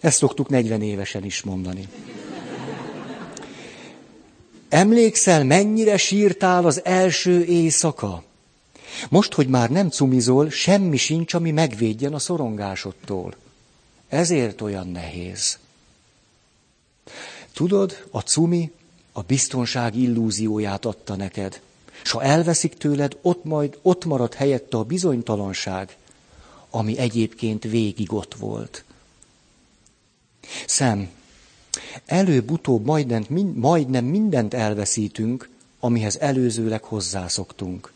[0.00, 1.88] Ezt szoktuk 40 évesen is mondani.
[4.68, 8.22] Emlékszel, mennyire sírtál az első éjszaka?
[9.08, 13.34] Most, hogy már nem cumizol, semmi sincs, ami megvédjen a szorongásodtól.
[14.08, 15.58] Ezért olyan nehéz.
[17.58, 18.70] Tudod, a cumi
[19.12, 21.60] a biztonság illúzióját adta neked.
[22.04, 25.96] S ha elveszik tőled, ott majd ott marad helyette a bizonytalanság,
[26.70, 28.84] ami egyébként végig ott volt.
[30.66, 31.08] Szem,
[32.06, 35.48] előbb-utóbb majdnem, majdnem mindent elveszítünk,
[35.80, 37.92] amihez előzőleg hozzászoktunk.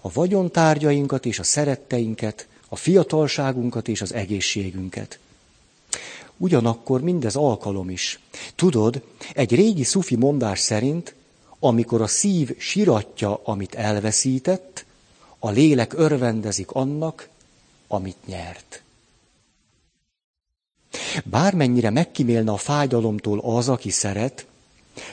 [0.00, 5.18] A vagyontárgyainkat és a szeretteinket, a fiatalságunkat és az egészségünket.
[6.42, 8.20] Ugyanakkor mindez alkalom is.
[8.54, 9.02] Tudod,
[9.34, 11.14] egy régi szufi mondás szerint,
[11.58, 14.84] amikor a szív siratja, amit elveszített,
[15.38, 17.28] a lélek örvendezik annak,
[17.88, 18.82] amit nyert.
[21.24, 24.46] Bármennyire megkímélne a fájdalomtól az, aki szeret,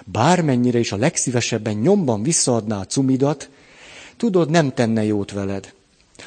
[0.05, 3.49] bármennyire is a legszívesebben nyomban visszaadná a cumidat,
[4.17, 5.73] tudod, nem tenne jót veled.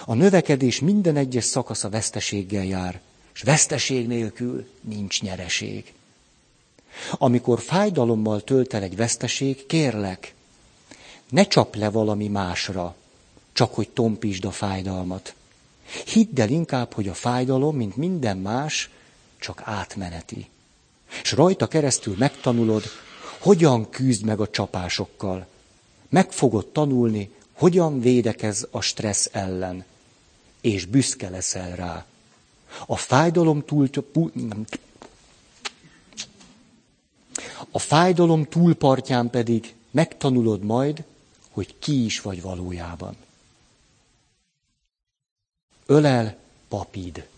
[0.05, 3.01] A növekedés minden egyes szakasza veszteséggel jár,
[3.41, 5.93] és veszteség nélkül nincs nyereség.
[7.13, 10.35] Amikor fájdalommal tölt el egy veszteség, kérlek,
[11.29, 12.95] ne csap le valami másra,
[13.53, 15.35] csak hogy tompítsd a fájdalmat.
[16.07, 18.91] Hidd el inkább, hogy a fájdalom, mint minden más,
[19.39, 20.49] csak átmeneti.
[21.23, 22.85] És rajta keresztül megtanulod,
[23.39, 25.47] hogyan küzd meg a csapásokkal.
[26.09, 29.85] Meg fogod tanulni, hogyan védekez a stressz ellen.
[30.61, 32.05] És büszke leszel rá.
[32.87, 33.89] A fájdalom túl...
[37.71, 41.05] A fájdalom túlpartján pedig megtanulod majd,
[41.51, 43.17] hogy ki is vagy valójában.
[45.87, 46.37] Ölel
[46.69, 47.29] papid.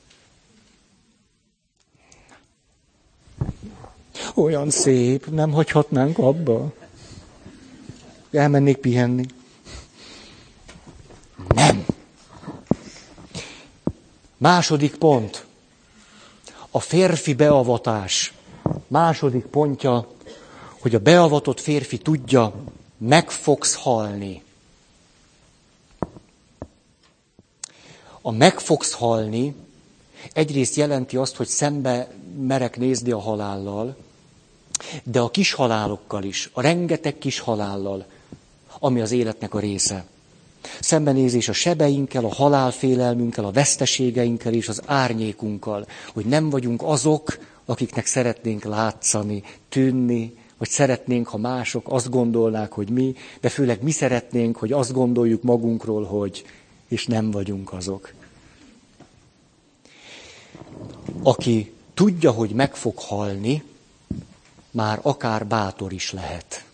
[4.35, 6.73] Olyan szép, nem hagyhatnánk abba?
[8.31, 9.27] Elmennék pihenni.
[11.49, 11.85] Nem.
[14.43, 15.47] Második pont.
[16.71, 18.35] A férfi beavatás.
[18.87, 20.09] Második pontja,
[20.81, 22.55] hogy a beavatott férfi tudja,
[22.97, 24.43] meg fogsz halni.
[28.21, 29.55] A meg fogsz halni
[30.33, 33.97] egyrészt jelenti azt, hogy szembe merek nézni a halállal,
[35.03, 38.07] de a kis halálokkal is, a rengeteg kis halállal,
[38.79, 40.05] ami az életnek a része.
[40.81, 48.07] Szembenézés a sebeinkkel, a halálfélelmünkkel, a veszteségeinkkel és az árnyékunkkal, hogy nem vagyunk azok, akiknek
[48.07, 54.57] szeretnénk látszani, tűnni, vagy szeretnénk, ha mások azt gondolnák, hogy mi, de főleg mi szeretnénk,
[54.57, 56.45] hogy azt gondoljuk magunkról, hogy,
[56.89, 58.13] és nem vagyunk azok.
[61.23, 63.63] Aki tudja, hogy meg fog halni,
[64.71, 66.65] már akár bátor is lehet.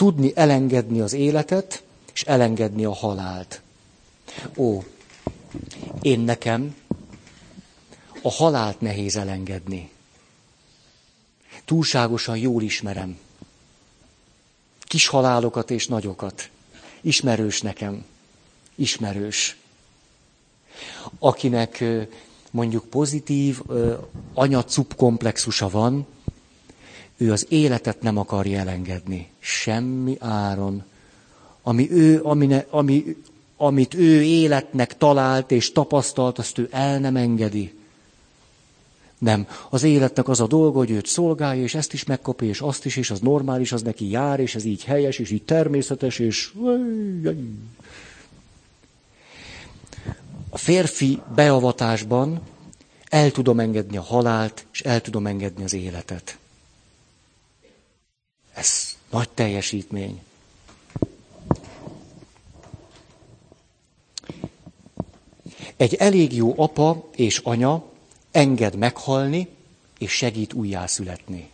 [0.00, 1.82] Tudni elengedni az életet,
[2.12, 3.62] és elengedni a halált.
[4.56, 4.82] Ó,
[6.02, 6.76] én nekem
[8.22, 9.90] a halált nehéz elengedni.
[11.64, 13.18] Túlságosan jól ismerem.
[14.80, 16.50] Kis halálokat és nagyokat.
[17.00, 18.04] Ismerős nekem.
[18.74, 19.56] Ismerős.
[21.18, 21.84] Akinek
[22.50, 23.60] mondjuk pozitív
[24.34, 26.06] anyacup komplexusa van,
[27.20, 29.28] ő az életet nem akarja elengedni.
[29.38, 30.84] Semmi áron.
[31.62, 33.16] Ami ő, amine, ami,
[33.56, 37.74] amit ő életnek talált és tapasztalt, azt ő el nem engedi.
[39.18, 39.46] Nem.
[39.70, 42.96] Az életnek az a dolga, hogy őt szolgálja, és ezt is megkapja, és azt is,
[42.96, 46.52] és az normális, az neki jár, és ez így helyes, és így természetes, és...
[50.50, 52.40] A férfi beavatásban
[53.08, 56.38] el tudom engedni a halált, és el tudom engedni az életet.
[59.10, 60.22] Nagy teljesítmény.
[65.76, 67.84] Egy elég jó apa és anya
[68.30, 69.48] enged meghalni,
[69.98, 71.50] és segít újjászületni.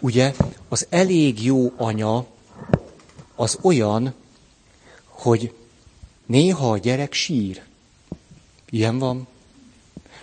[0.00, 0.34] Ugye
[0.68, 2.26] az elég jó anya
[3.34, 4.14] az olyan,
[5.04, 5.54] hogy
[6.26, 7.62] néha a gyerek sír.
[8.70, 9.26] Ilyen van.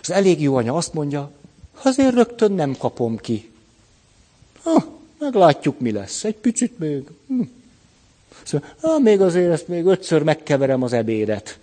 [0.00, 1.32] Az elég jó anya azt mondja,
[1.82, 3.50] azért rögtön nem kapom ki.
[5.20, 6.24] Meglátjuk, mi lesz.
[6.24, 7.08] Egy picit még.
[7.26, 7.42] Hm.
[8.44, 11.58] Szóval, ah, még azért ezt még ötször megkeverem az ebédet.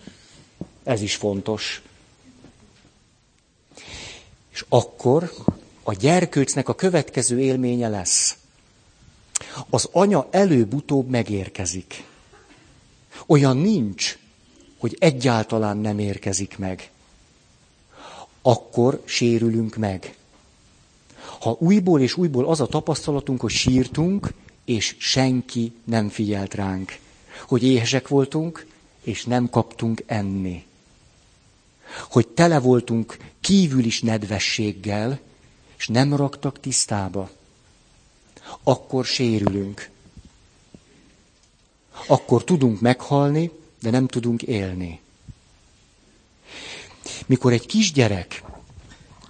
[0.84, 1.82] Ez is fontos.
[4.50, 5.32] És akkor
[5.84, 8.36] a gyerkőcnek a következő élménye lesz.
[9.70, 12.04] Az anya előbb-utóbb megérkezik.
[13.26, 14.18] Olyan nincs,
[14.78, 16.92] hogy egyáltalán nem érkezik meg.
[18.42, 20.16] Akkor sérülünk meg.
[21.40, 24.34] Ha újból és újból az a tapasztalatunk, hogy sírtunk,
[24.66, 26.98] és senki nem figyelt ránk.
[27.48, 28.66] Hogy éhesek voltunk,
[29.04, 30.66] és nem kaptunk enni.
[32.10, 35.20] Hogy tele voltunk kívül is nedvességgel,
[35.78, 37.30] és nem raktak tisztába.
[38.64, 39.90] Akkor sérülünk.
[42.08, 45.00] Akkor tudunk meghalni, de nem tudunk élni.
[47.26, 48.44] Mikor egy kisgyerek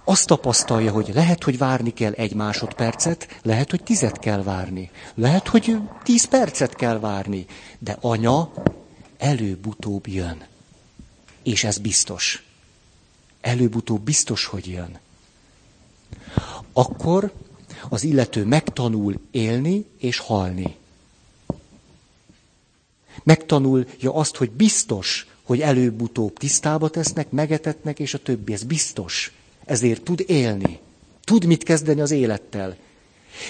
[0.08, 5.48] azt tapasztalja, hogy lehet, hogy várni kell egy másodpercet, lehet, hogy tizet kell várni, lehet,
[5.48, 7.46] hogy tíz percet kell várni,
[7.78, 8.52] de anya
[9.18, 10.46] előbb-utóbb jön.
[11.42, 12.44] És ez biztos.
[13.40, 14.98] Előbb-utóbb biztos, hogy jön.
[16.72, 17.32] Akkor
[17.88, 20.76] az illető megtanul élni és halni.
[23.22, 28.52] Megtanulja azt, hogy biztos, hogy előbb-utóbb tisztába tesznek, megetetnek, és a többi.
[28.52, 29.32] Ez biztos
[29.68, 30.78] ezért tud élni.
[31.24, 32.76] Tud mit kezdeni az élettel.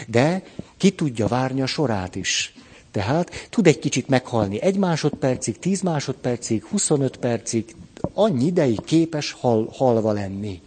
[0.06, 0.42] De
[0.76, 2.54] ki tudja várni a sorát is.
[2.90, 7.74] Tehát tud egy kicsit meghalni egy másodpercig, tíz másodpercig, 25 percig,
[8.12, 10.60] annyi ideig képes hal, halva lenni.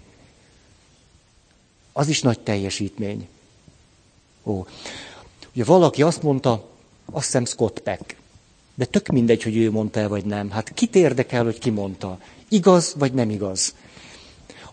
[1.92, 3.28] Az is nagy teljesítmény.
[4.44, 4.66] Ó.
[5.54, 6.70] Ugye valaki azt mondta,
[7.06, 8.16] azt hiszem Scott Peck,
[8.76, 10.50] de tök mindegy, hogy ő mondta vagy nem.
[10.50, 12.20] Hát kit érdekel, hogy ki mondta?
[12.50, 13.74] Igaz, vagy nem igaz?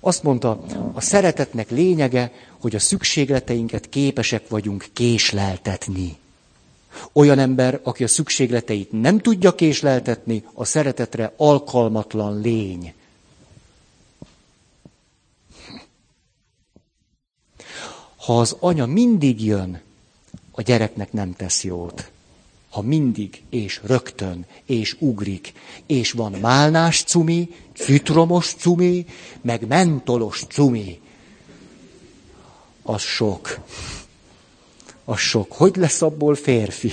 [0.00, 6.16] Azt mondta, a szeretetnek lényege, hogy a szükségleteinket képesek vagyunk késleltetni.
[7.12, 12.94] Olyan ember, aki a szükségleteit nem tudja késleltetni, a szeretetre alkalmatlan lény.
[18.16, 19.80] Ha az anya mindig jön,
[20.50, 22.10] a gyereknek nem tesz jót
[22.70, 25.52] ha mindig és rögtön és ugrik,
[25.86, 29.06] és van málnás cumi, citromos cumi,
[29.40, 31.00] meg mentolos cumi,
[32.82, 33.58] az sok.
[35.04, 35.52] Az sok.
[35.52, 36.92] Hogy lesz abból férfi?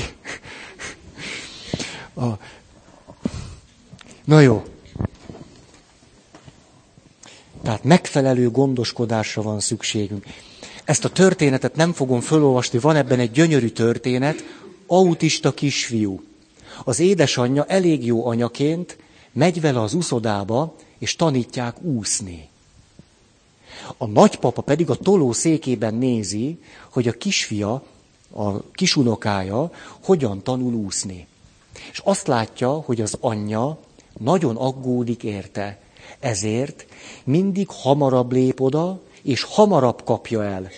[2.13, 2.26] A...
[4.23, 4.63] Na jó.
[7.63, 10.26] Tehát megfelelő gondoskodásra van szükségünk.
[10.86, 14.43] Ezt a történetet nem fogom felolvasni, van ebben egy gyönyörű történet,
[14.88, 16.23] autista kisfiú.
[16.83, 18.97] Az édesanyja elég jó anyaként
[19.31, 22.49] megy vele az uszodába, és tanítják úszni.
[23.97, 26.59] A nagypapa pedig a toló székében nézi,
[26.91, 27.83] hogy a kisfia,
[28.36, 29.71] a kisunokája
[30.03, 31.27] hogyan tanul úszni.
[31.91, 33.79] És azt látja, hogy az anyja
[34.19, 35.79] nagyon aggódik érte.
[36.19, 36.86] Ezért
[37.23, 40.69] mindig hamarabb lép oda, és hamarabb kapja el,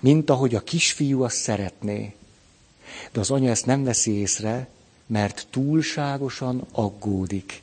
[0.00, 2.14] mint ahogy a kisfiú azt szeretné.
[3.18, 4.68] De az anya ezt nem veszi észre,
[5.06, 7.62] mert túlságosan aggódik.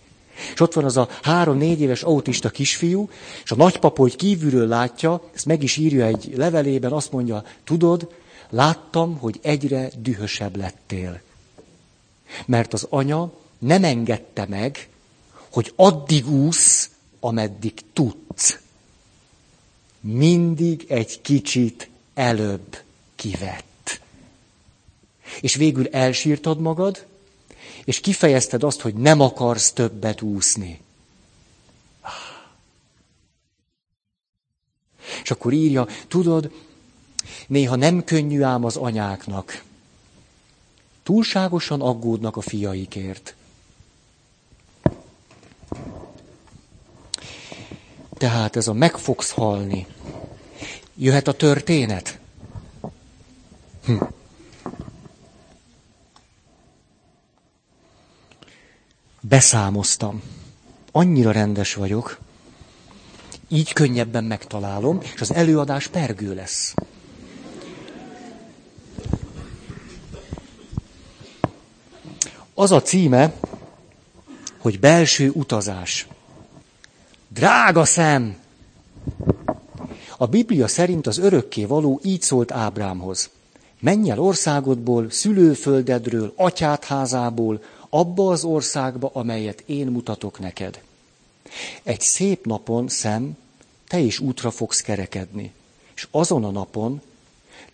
[0.53, 3.09] És ott van az a három-négy éves autista kisfiú,
[3.43, 8.13] és a nagypapa, hogy kívülről látja, ezt meg is írja egy levelében, azt mondja, tudod,
[8.49, 11.21] láttam, hogy egyre dühösebb lettél.
[12.45, 14.89] Mert az anya nem engedte meg,
[15.51, 16.89] hogy addig úsz,
[17.19, 18.59] ameddig tudsz.
[19.99, 22.77] Mindig egy kicsit előbb
[23.15, 23.73] kivett
[25.41, 27.05] és végül elsírtad magad,
[27.85, 30.79] és kifejezted azt, hogy nem akarsz többet úszni.
[35.23, 36.51] És akkor írja, tudod,
[37.47, 39.63] néha nem könnyű ám az anyáknak.
[41.03, 43.35] Túlságosan aggódnak a fiaikért.
[48.17, 49.87] Tehát ez a meg fogsz halni.
[50.95, 52.19] Jöhet a történet?
[53.85, 54.03] Hm.
[59.27, 60.21] Beszámoztam.
[60.91, 62.17] Annyira rendes vagyok,
[63.47, 66.73] így könnyebben megtalálom, és az előadás pergő lesz.
[72.53, 73.33] Az a címe,
[74.57, 76.07] hogy belső utazás.
[77.27, 78.37] Drága szem!
[80.17, 83.29] A Biblia szerint az örökké való így szólt Ábrámhoz.
[83.79, 87.61] Menj el országodból, szülőföldedről, atyát házából,
[87.95, 90.81] abba az országba, amelyet én mutatok neked.
[91.83, 93.37] Egy szép napon, szem,
[93.87, 95.53] te is útra fogsz kerekedni.
[95.93, 97.01] És azon a napon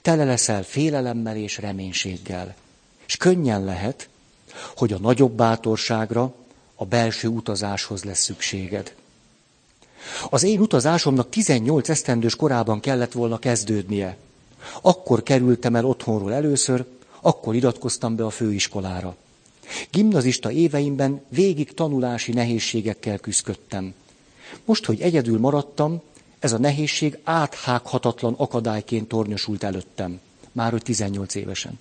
[0.01, 2.55] Tele leszel félelemmel és reménységgel.
[3.05, 4.09] És könnyen lehet,
[4.75, 6.33] hogy a nagyobb bátorságra,
[6.75, 8.95] a belső utazáshoz lesz szükséged.
[10.29, 14.17] Az én utazásomnak 18 esztendős korában kellett volna kezdődnie.
[14.81, 16.85] Akkor kerültem el otthonról először,
[17.21, 19.15] akkor iratkoztam be a főiskolára.
[19.91, 23.93] Gimnazista éveimben végig tanulási nehézségekkel küzdöttem.
[24.65, 26.01] Most, hogy egyedül maradtam,
[26.39, 30.19] ez a nehézség áthághatatlan akadályként tornyosult előttem.
[30.51, 31.79] Már hogy 18 évesen.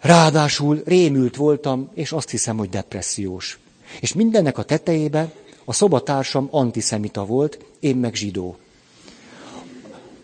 [0.00, 3.58] Ráadásul rémült voltam, és azt hiszem, hogy depressziós.
[4.00, 5.32] És mindennek a tetejébe
[5.64, 8.56] a szobatársam antiszemita volt, én meg zsidó.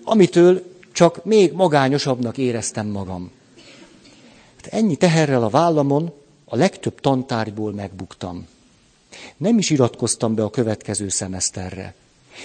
[0.05, 3.31] Amitől csak még magányosabbnak éreztem magam.
[4.71, 6.13] Ennyi teherrel a vállamon
[6.45, 8.47] a legtöbb tantárgyból megbuktam.
[9.37, 11.95] Nem is iratkoztam be a következő szemeszterre.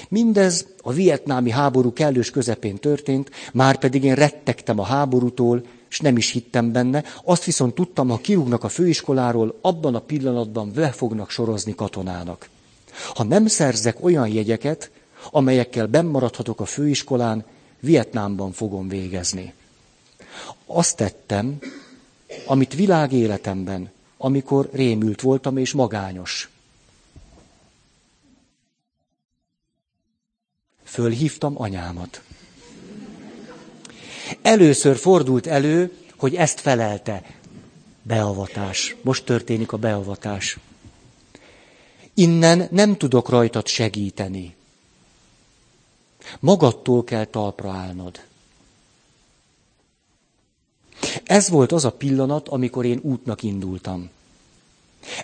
[0.10, 6.18] Mindez a vietnámi háború kellős közepén történt, már pedig én rettegtem a háborútól, és nem
[6.18, 7.04] is hittem benne.
[7.24, 12.50] Azt viszont tudtam, ha kirúgnak a főiskoláról, abban a pillanatban le fognak sorozni katonának.
[13.14, 14.92] Ha nem szerzek olyan jegyeket,
[15.32, 17.46] amelyekkel bennmaradhatok a főiskolán,
[17.80, 19.54] Vietnámban fogom végezni.
[20.66, 21.58] Azt tettem,
[22.46, 26.50] amit világéletemben, amikor rémült voltam és magányos.
[30.84, 32.22] Fölhívtam anyámat.
[34.42, 37.24] Először fordult elő, hogy ezt felelte.
[38.02, 38.96] Beavatás.
[39.02, 40.58] Most történik a beavatás.
[42.14, 44.56] Innen nem tudok rajtad segíteni.
[46.40, 48.22] Magadtól kell talpra állnod.
[51.24, 54.10] Ez volt az a pillanat, amikor én útnak indultam.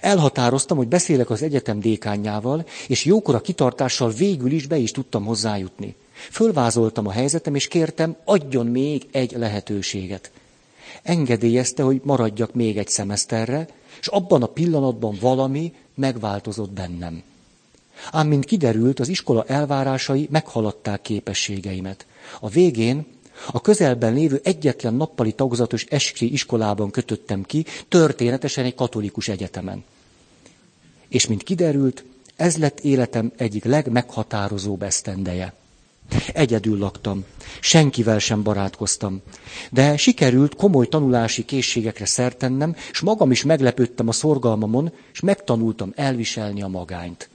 [0.02, 5.96] Elhatároztam, hogy beszélek az egyetem dékányjával, és jókora kitartással végül is be is tudtam hozzájutni.
[6.32, 10.32] Fölvázoltam a helyzetem, és kértem, adjon még egy lehetőséget.
[11.04, 13.68] Engedélyezte, hogy maradjak még egy szemeszterre,
[14.00, 17.24] és abban a pillanatban valami megváltozott bennem.
[18.12, 22.06] Ám mint kiderült, az iskola elvárásai meghaladták képességeimet.
[22.40, 23.06] A végén
[23.52, 29.84] a közelben lévő egyetlen nappali tagozatos eskri iskolában kötöttem ki, történetesen egy katolikus egyetemen.
[31.08, 32.04] És mint kiderült,
[32.36, 35.54] ez lett életem egyik legmeghatározóbb esztendeje.
[36.34, 37.26] Egyedül laktam,
[37.60, 39.22] senkivel sem barátkoztam,
[39.72, 46.62] de sikerült komoly tanulási készségekre szertennem, és magam is meglepődtem a szorgalmamon, és megtanultam elviselni
[46.62, 47.30] a magányt.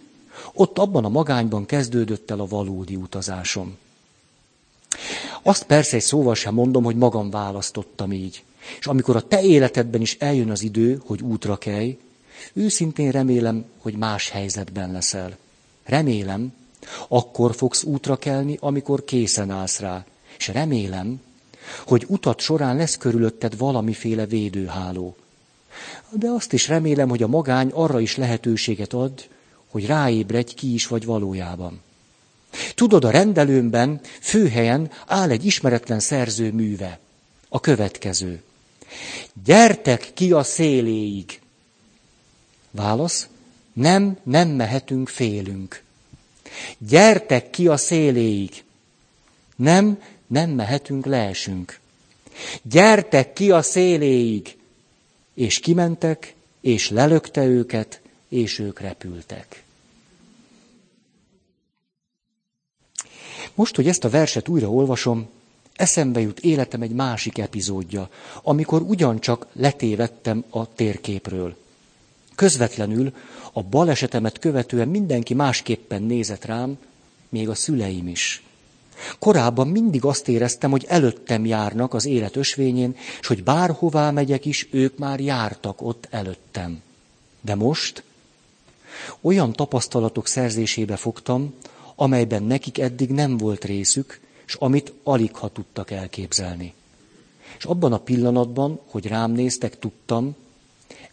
[0.52, 3.76] Ott abban a magányban kezdődött el a valódi utazásom.
[5.42, 8.44] Azt persze egy szóval sem mondom, hogy magam választottam így.
[8.78, 11.98] És amikor a te életedben is eljön az idő, hogy útra kelj,
[12.52, 15.36] őszintén remélem, hogy más helyzetben leszel.
[15.84, 16.52] Remélem,
[17.08, 20.04] akkor fogsz útra kelni, amikor készen állsz rá.
[20.38, 21.20] És remélem,
[21.86, 25.16] hogy utat során lesz körülötted valamiféle védőháló.
[26.10, 29.28] De azt is remélem, hogy a magány arra is lehetőséget ad,
[29.70, 31.80] hogy ráébredj, ki is vagy valójában.
[32.74, 36.98] Tudod, a rendelőmben főhelyen áll egy ismeretlen szerző műve.
[37.48, 38.42] A következő.
[39.44, 41.40] Gyertek ki a széléig.
[42.70, 43.28] Válasz.
[43.72, 45.82] Nem, nem mehetünk, félünk.
[46.78, 48.64] Gyertek ki a széléig.
[49.56, 51.78] Nem, nem mehetünk, leesünk.
[52.62, 54.56] Gyertek ki a széléig.
[55.34, 59.62] És kimentek, és lelökte őket, és ők repültek.
[63.60, 65.28] Most, hogy ezt a verset újra olvasom,
[65.76, 68.08] eszembe jut életem egy másik epizódja,
[68.42, 71.56] amikor ugyancsak letévettem a térképről.
[72.34, 73.12] Közvetlenül
[73.52, 76.78] a balesetemet követően mindenki másképpen nézett rám,
[77.28, 78.42] még a szüleim is.
[79.18, 84.68] Korábban mindig azt éreztem, hogy előttem járnak az élet ösvényén, és hogy bárhová megyek is,
[84.70, 86.82] ők már jártak ott előttem.
[87.40, 88.02] De most
[89.20, 91.54] olyan tapasztalatok szerzésébe fogtam,
[92.00, 96.74] amelyben nekik eddig nem volt részük, és amit alig ha tudtak elképzelni.
[97.58, 100.36] És abban a pillanatban, hogy rám néztek, tudtam,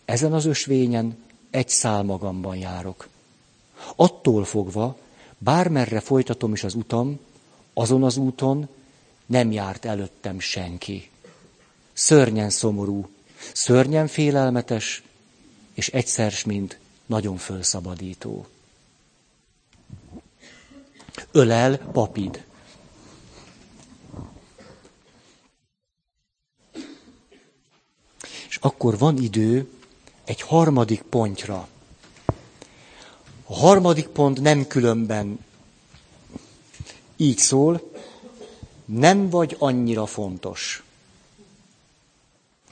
[0.05, 1.17] ezen az ösvényen
[1.49, 3.07] egy szál magamban járok.
[3.95, 4.97] Attól fogva,
[5.37, 7.19] bármerre folytatom is az utam,
[7.73, 8.67] azon az úton
[9.25, 11.09] nem járt előttem senki.
[11.93, 13.09] Szörnyen szomorú,
[13.53, 15.03] szörnyen félelmetes,
[15.73, 18.45] és egyszer mint nagyon fölszabadító.
[21.31, 22.45] Ölel papid.
[28.47, 29.69] És akkor van idő
[30.23, 31.67] egy harmadik pontra.
[33.45, 35.39] A harmadik pont nem különben
[37.15, 37.91] így szól,
[38.85, 40.83] nem vagy annyira fontos.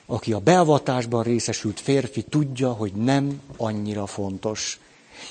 [0.05, 4.79] Aki a beavatásban részesült férfi tudja, hogy nem annyira fontos.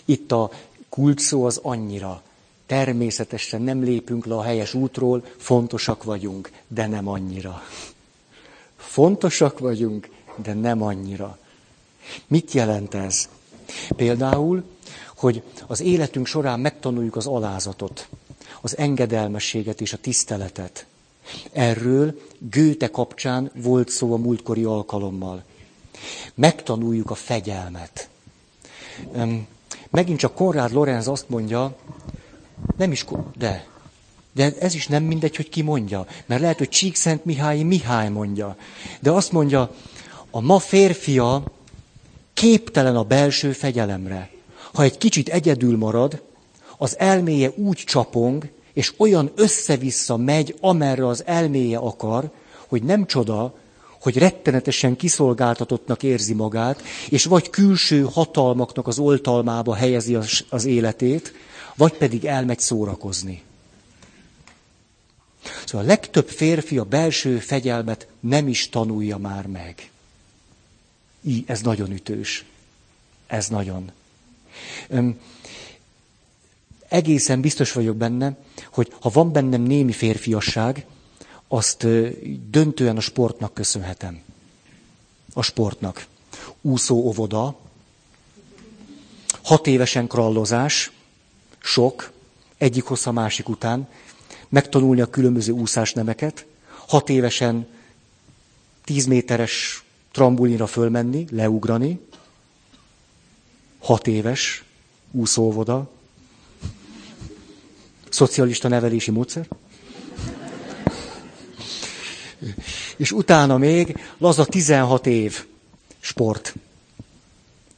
[0.05, 0.51] Itt a
[0.89, 2.23] kult szó az annyira.
[2.67, 7.63] Természetesen nem lépünk le a helyes útról, fontosak vagyunk, de nem annyira.
[8.77, 11.39] Fontosak vagyunk, de nem annyira.
[12.27, 13.29] Mit jelent ez?
[13.97, 14.63] Például,
[15.17, 18.09] hogy az életünk során megtanuljuk az alázatot,
[18.61, 20.87] az engedelmességet és a tiszteletet.
[21.53, 25.43] Erről Gőte kapcsán volt szó a múltkori alkalommal.
[26.35, 28.09] Megtanuljuk a fegyelmet.
[29.91, 31.77] Megint csak Konrád Lorenz azt mondja,
[32.77, 33.05] nem is,
[33.39, 33.67] de,
[34.33, 36.07] de ez is nem mindegy, hogy ki mondja.
[36.27, 38.57] Mert lehet, hogy Csíkszent Mihály Mihály mondja.
[39.01, 39.75] De azt mondja,
[40.31, 41.43] a ma férfia
[42.35, 44.31] képtelen a belső fegyelemre.
[44.73, 46.23] Ha egy kicsit egyedül marad,
[46.79, 52.31] az elméje úgy csapong, és olyan össze-vissza megy, amerre az elméje akar,
[52.69, 53.55] hogy nem csoda,
[54.01, 60.15] hogy rettenetesen kiszolgáltatottnak érzi magát, és vagy külső hatalmaknak az oltalmába helyezi
[60.49, 61.33] az, életét,
[61.75, 63.43] vagy pedig elmegy szórakozni.
[65.65, 69.91] Szóval a legtöbb férfi a belső fegyelmet nem is tanulja már meg.
[71.23, 72.45] Így, ez nagyon ütős.
[73.27, 73.91] Ez nagyon.
[74.89, 75.21] Öm,
[76.89, 78.37] egészen biztos vagyok benne,
[78.71, 80.87] hogy ha van bennem némi férfiasság,
[81.49, 81.87] azt
[82.51, 84.21] döntően a sportnak köszönhetem.
[85.33, 86.07] A sportnak.
[86.61, 87.59] Úszó óvoda,
[89.43, 90.93] hat évesen krallozás,
[91.65, 92.13] sok,
[92.59, 93.89] egyik hossza másik után,
[94.49, 96.47] megtanulni a különböző úszásnemeket,
[96.87, 97.67] hat évesen
[98.85, 102.01] tíz méteres trambulinra fölmenni, leugrani,
[103.79, 104.65] hat éves
[105.11, 105.91] úszóvoda,
[108.09, 109.49] szocialista nevelési módszer,
[112.97, 115.47] és utána még laza 16 év
[116.01, 116.55] sport.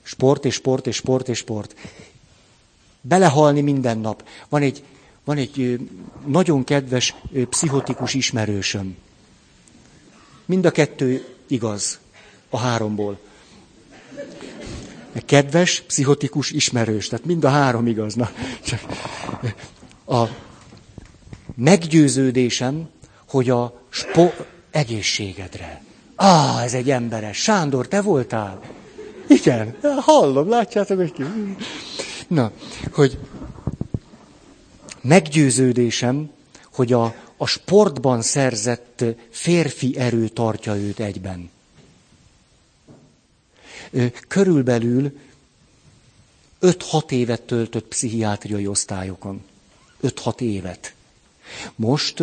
[0.02, 1.74] Sport és sport és sport és sport.
[3.08, 4.28] Belehalni minden nap.
[4.48, 4.82] Van egy,
[5.24, 5.80] van egy
[6.26, 7.14] nagyon kedves
[7.48, 8.96] pszichotikus ismerősöm.
[10.44, 11.98] Mind a kettő igaz
[12.50, 13.18] a háromból.
[15.26, 17.08] Kedves, pszichotikus, ismerős.
[17.08, 18.14] Tehát mind a három igaz.
[18.14, 18.30] Na,
[18.64, 18.80] csak
[20.06, 20.28] a
[21.54, 22.88] meggyőződésem,
[23.28, 25.82] hogy a spo- egészségedre.
[26.16, 27.36] Á, ez egy emberes.
[27.38, 28.60] Sándor, te voltál?
[29.28, 31.24] Igen, hallom, látjátok, hogy ki.
[32.26, 32.52] Na,
[32.90, 33.18] hogy
[35.00, 36.30] meggyőződésem,
[36.72, 41.50] hogy a, a sportban szerzett férfi erő tartja őt egyben.
[44.28, 45.18] Körülbelül
[46.60, 49.44] 5-6 évet töltött pszichiátriai osztályokon.
[50.02, 50.94] 5-6 évet.
[51.74, 52.22] Most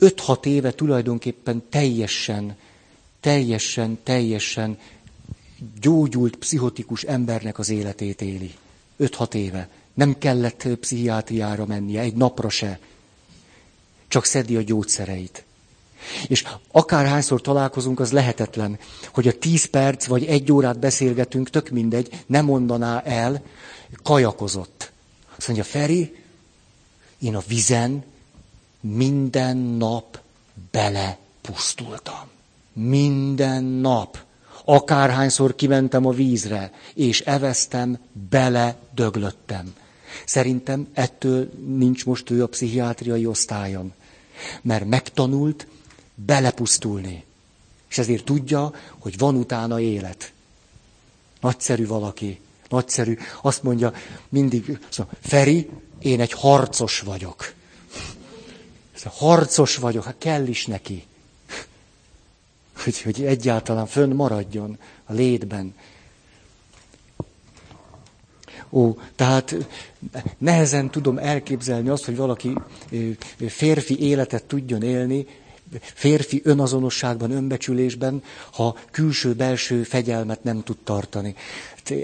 [0.00, 2.56] 5-6 éve tulajdonképpen teljesen,
[3.20, 4.78] teljesen, teljesen
[5.80, 8.54] gyógyult pszichotikus embernek az életét éli.
[9.00, 9.68] 5-6 éve.
[9.94, 12.78] Nem kellett pszichiátriára mennie, egy napra se.
[14.08, 15.44] Csak szedi a gyógyszereit.
[16.28, 18.78] És akárhányszor találkozunk, az lehetetlen,
[19.12, 23.42] hogy a tíz perc vagy egy órát beszélgetünk, tök mindegy, nem mondaná el,
[24.02, 24.92] kajakozott.
[25.36, 26.16] Azt mondja, Feri,
[27.18, 28.04] én a vizen
[28.80, 30.20] minden nap
[30.70, 32.28] belepusztultam.
[32.72, 34.26] Minden nap.
[34.70, 37.98] Akárhányszor kimentem a vízre, és eveztem,
[38.30, 39.74] bele döglöttem.
[40.24, 43.92] Szerintem ettől nincs most ő a pszichiátriai osztályon.
[44.62, 45.66] Mert megtanult
[46.14, 47.24] belepusztulni.
[47.90, 50.32] És ezért tudja, hogy van utána élet.
[51.40, 52.40] Nagyszerű valaki.
[52.68, 53.18] Nagyszerű.
[53.42, 53.92] Azt mondja
[54.28, 57.54] mindig, szóval, Feri, én egy harcos vagyok.
[58.94, 61.06] Szóval, harcos vagyok, hát kell is neki.
[62.84, 65.74] Hogy, hogy egyáltalán fönn maradjon a létben.
[68.70, 69.56] Ó, tehát
[70.38, 72.52] nehezen tudom elképzelni azt, hogy valaki
[73.46, 75.26] férfi életet tudjon élni,
[75.80, 78.22] férfi önazonosságban, önbecsülésben,
[78.52, 81.34] ha külső-belső fegyelmet nem tud tartani.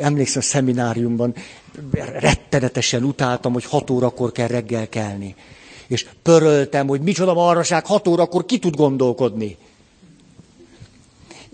[0.01, 1.35] Emlékszem, a szemináriumban
[2.18, 5.35] rettenetesen utáltam, hogy hat órakor kell reggel kelni.
[5.87, 9.57] És pöröltem, hogy micsoda marraság, hat órakor ki tud gondolkodni.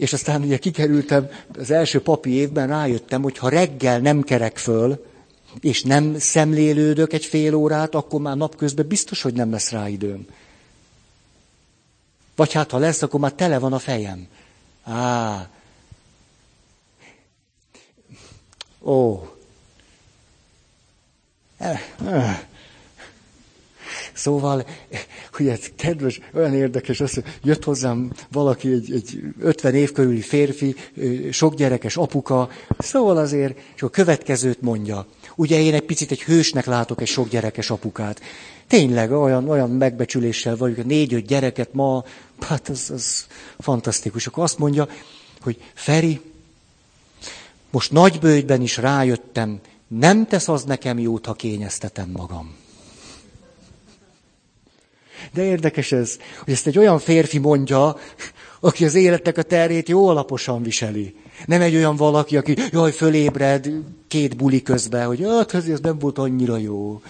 [0.01, 1.29] És aztán ugye kikerültem
[1.59, 5.07] az első papi évben, rájöttem, hogy ha reggel nem kerek föl,
[5.61, 10.27] és nem szemlélődök egy fél órát, akkor már napközben biztos, hogy nem lesz rá időm.
[12.37, 14.27] Vagy hát, ha lesz, akkor már tele van a fejem.
[14.85, 15.49] Á.
[18.83, 19.29] Ó.
[24.13, 24.67] Szóval,
[25.33, 30.21] hogy ez kedves, olyan érdekes, az, hogy jött hozzám valaki, egy, egy 50 év körüli
[30.21, 30.75] férfi,
[31.31, 32.49] sok gyerekes apuka,
[32.79, 35.07] szóval azért, és a következőt mondja.
[35.37, 38.21] Ugye én egy picit egy hősnek látok egy sok gyerekes apukát.
[38.67, 42.05] Tényleg olyan, olyan megbecsüléssel vagyok, négy-öt gyereket ma,
[42.41, 43.27] hát az, az
[43.59, 44.27] fantasztikus.
[44.27, 44.89] Akkor azt mondja,
[45.41, 46.21] hogy Feri,
[47.71, 52.55] most nagybőjben is rájöttem, nem tesz az nekem jót, ha kényeztetem magam.
[55.33, 57.97] De érdekes ez, hogy ezt egy olyan férfi mondja,
[58.61, 61.14] aki az életnek a terét jó alaposan viseli.
[61.47, 63.71] Nem egy olyan valaki, aki jaj, fölébred
[64.09, 67.03] két buli közben, hogy hát ez nem volt annyira jó.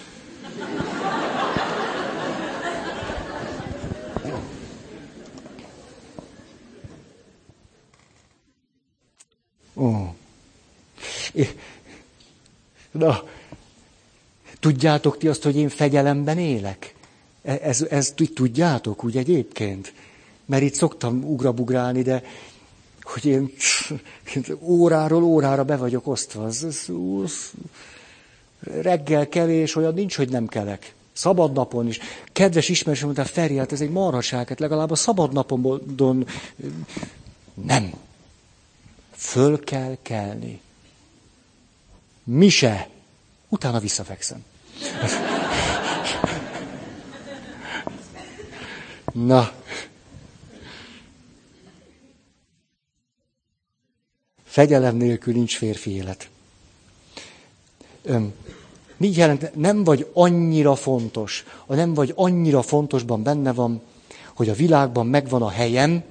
[9.75, 10.15] Ó.
[12.91, 13.23] Na,
[14.59, 16.90] tudjátok ti azt, hogy én fegyelemben élek?
[17.43, 19.93] E, ez, ez tudjátok, úgy egyébként?
[20.45, 22.23] Mert itt szoktam ugrabugrálni, de
[23.01, 23.53] hogy én
[24.61, 26.43] óráról órára be vagyok osztva.
[26.43, 26.89] Az, az,
[27.23, 27.51] az,
[28.81, 30.93] reggel kevés, olyan nincs, hogy nem kelek.
[31.13, 31.99] Szabad napon is.
[32.31, 36.25] Kedves ismerősöm mondta, Feri, hát ez egy marhaság, hát legalább a szabad napon
[37.53, 37.93] nem.
[39.11, 40.61] Föl kell kelni.
[42.23, 42.49] Mi.
[43.49, 44.43] Utána visszafekszem.
[49.11, 49.51] Na.
[54.43, 56.29] Fegyelem nélkül nincs férfi élet.
[58.03, 58.33] Öm,
[58.97, 59.55] mi jelent?
[59.55, 61.45] Nem vagy annyira fontos.
[61.65, 63.81] A nem vagy annyira fontosban benne van,
[64.33, 66.03] hogy a világban megvan a helyem,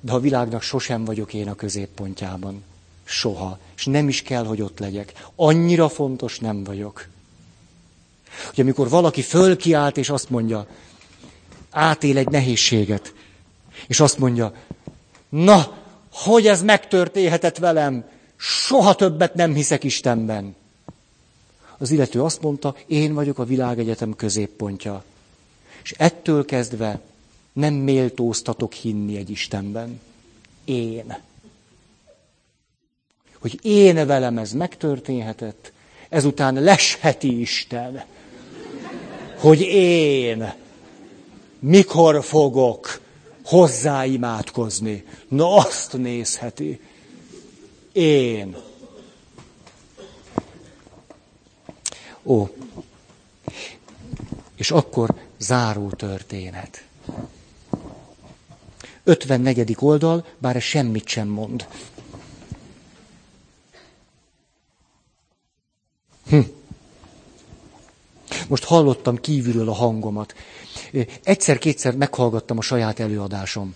[0.00, 2.64] de a világnak sosem vagyok én a középpontjában.
[3.04, 3.58] Soha.
[3.76, 5.12] És nem is kell, hogy ott legyek.
[5.36, 7.06] Annyira fontos nem vagyok.
[8.48, 10.66] Hogy amikor valaki fölkiált és azt mondja,
[11.70, 13.12] átél egy nehézséget,
[13.86, 14.52] és azt mondja,
[15.28, 15.76] na,
[16.12, 18.04] hogy ez megtörténhetett velem,
[18.36, 20.56] soha többet nem hiszek Istenben.
[21.78, 25.04] Az illető azt mondta, én vagyok a világegyetem középpontja.
[25.82, 27.00] És ettől kezdve
[27.52, 30.00] nem méltóztatok hinni egy Istenben.
[30.64, 31.16] Én.
[33.38, 35.72] Hogy én velem ez megtörténhetett,
[36.08, 38.04] ezután lesheti Isten.
[39.36, 40.52] Hogy én
[41.58, 43.00] mikor fogok
[43.44, 45.04] hozzáimádkozni.
[45.28, 46.80] Na azt nézheti.
[47.92, 48.56] Én.
[52.24, 52.48] Ó.
[54.56, 56.84] És akkor záró történet.
[59.04, 59.76] 54.
[59.78, 61.66] oldal, bár ez semmit sem mond.
[66.28, 66.40] Hm.
[68.48, 70.34] Most hallottam kívülről a hangomat.
[71.22, 73.74] Egyszer-kétszer meghallgattam a saját előadásom.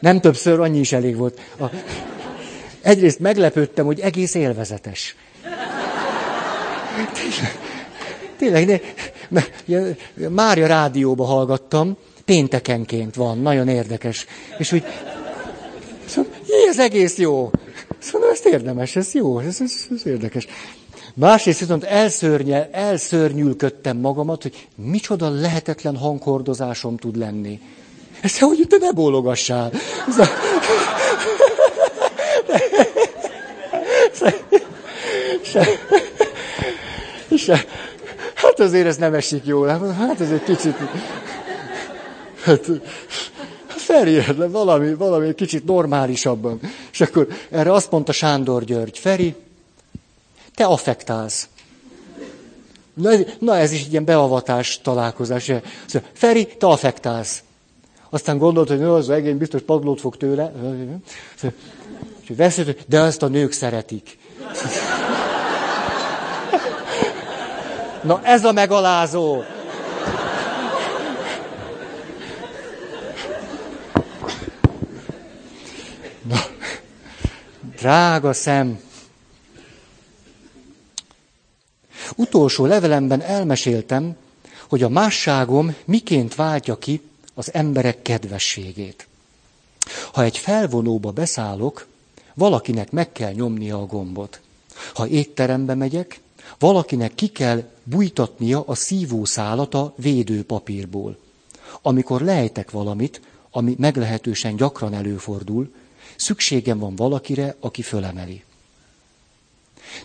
[0.00, 1.40] Nem többször, annyi is elég volt.
[1.60, 1.64] A...
[2.80, 5.16] Egyrészt meglepődtem, hogy egész élvezetes.
[8.38, 8.82] Tényleg, tényleg
[9.28, 14.26] ne, Mária rádióba hallgattam, péntekenként van, nagyon érdekes.
[14.58, 14.84] És úgy,
[16.06, 16.32] szóval,
[16.68, 17.50] ez egész jó.
[18.02, 20.46] Szóval ezt érdemes, ez jó, ez, ez, ez érdekes.
[21.14, 27.60] Másrészt viszont elszörnyel, elszörnyülködtem magamat, hogy micsoda lehetetlen hanghordozásom tud lenni.
[28.20, 29.72] Ezt hogy te ne bólogassál.
[35.42, 35.64] Se,
[37.36, 37.64] se,
[38.34, 39.66] hát azért ez nem esik jól.
[39.68, 40.76] Hát ez egy kicsit...
[42.44, 42.66] Hát,
[43.92, 46.60] Feri, valami, valami egy kicsit normálisabban.
[46.92, 49.34] És akkor erre azt mondta Sándor György, Feri,
[50.54, 51.48] te affektálsz.
[52.94, 55.42] Na, na ez is ilyen beavatás találkozás.
[55.86, 57.42] Szóval, Feri, te affektálsz.
[58.10, 60.52] Aztán gondolt, hogy az egény biztos padlót fog tőle.
[61.36, 64.18] Szóval, de ezt a nők szeretik.
[68.02, 69.42] Na ez a megalázó.
[76.28, 76.36] Na,
[77.82, 78.80] drága szem,
[82.16, 84.16] Utolsó levelemben elmeséltem,
[84.68, 87.00] hogy a másságom miként váltja ki
[87.34, 89.06] az emberek kedvességét.
[90.12, 91.86] Ha egy felvonóba beszállok,
[92.34, 94.40] valakinek meg kell nyomnia a gombot.
[94.94, 96.20] Ha étterembe megyek,
[96.58, 101.18] valakinek ki kell bújtatnia a szívószálat a védőpapírból.
[101.82, 105.70] Amikor lejtek valamit, ami meglehetősen gyakran előfordul,
[106.22, 108.44] szükségem van valakire, aki fölemeli.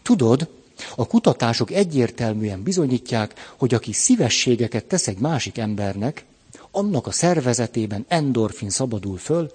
[0.02, 0.48] Tudod,
[0.96, 6.26] A kutatások egyértelműen bizonyítják, hogy aki szívességeket tesz egy másik embernek,
[6.72, 9.52] annak a szervezetében endorfin szabadul föl,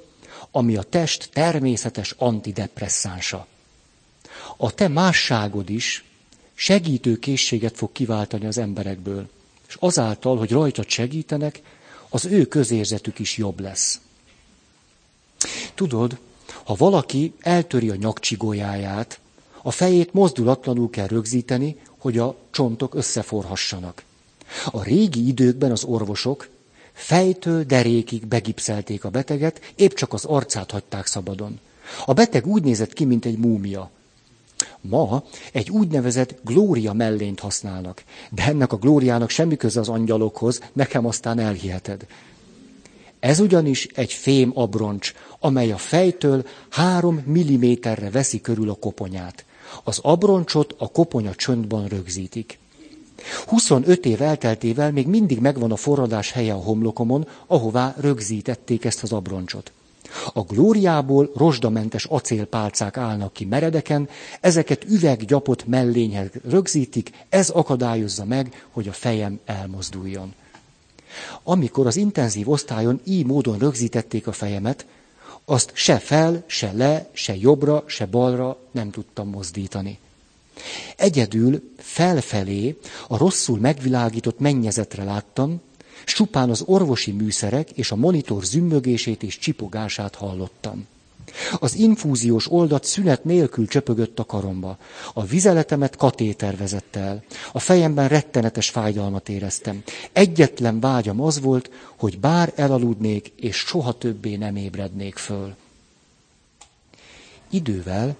[0.50, 3.46] ami a test természetes antidepresszánsa.
[4.56, 6.04] A te másságod is
[6.54, 9.28] segítő készséget fog kiváltani az emberekből,
[9.68, 11.60] és azáltal, hogy rajtad segítenek,
[12.08, 14.00] az ő közérzetük is jobb lesz.
[15.74, 16.18] Tudod,
[16.64, 19.20] ha valaki eltöri a nyakcsigójáját,
[19.62, 24.02] a fejét mozdulatlanul kell rögzíteni, hogy a csontok összeforhassanak.
[24.70, 26.48] A régi időkben az orvosok
[26.92, 31.60] fejtől derékig begipszelték a beteget, épp csak az arcát hagyták szabadon.
[32.04, 33.90] A beteg úgy nézett ki, mint egy múmia.
[34.80, 41.06] Ma egy úgynevezett glória mellényt használnak, de ennek a glóriának semmi köze az angyalokhoz, nekem
[41.06, 42.06] aztán elhiheted.
[43.22, 49.44] Ez ugyanis egy fém abroncs, amely a fejtől három milliméterre veszi körül a koponyát.
[49.84, 52.58] Az abroncsot a koponya csöndban rögzítik.
[53.46, 59.12] 25 év elteltével még mindig megvan a forradás helye a homlokomon, ahová rögzítették ezt az
[59.12, 59.72] abroncsot.
[60.32, 64.08] A glóriából rozsdamentes acélpálcák állnak ki meredeken,
[64.40, 70.34] ezeket üveggyapot mellényhez rögzítik, ez akadályozza meg, hogy a fejem elmozduljon.
[71.42, 74.86] Amikor az intenzív osztályon így módon rögzítették a fejemet,
[75.44, 79.98] azt se fel, se le, se jobbra, se balra nem tudtam mozdítani.
[80.96, 82.78] Egyedül felfelé
[83.08, 85.60] a rosszul megvilágított mennyezetre láttam,
[86.04, 90.86] Csupán az orvosi műszerek és a monitor zümmögését és csipogását hallottam.
[91.58, 94.78] Az infúziós oldat szünet nélkül csöpögött a karomba.
[95.14, 97.22] A vizeletemet katéter vezette el.
[97.52, 99.82] A fejemben rettenetes fájdalmat éreztem.
[100.12, 105.54] Egyetlen vágyam az volt, hogy bár elaludnék, és soha többé nem ébrednék föl.
[107.50, 108.16] Idővel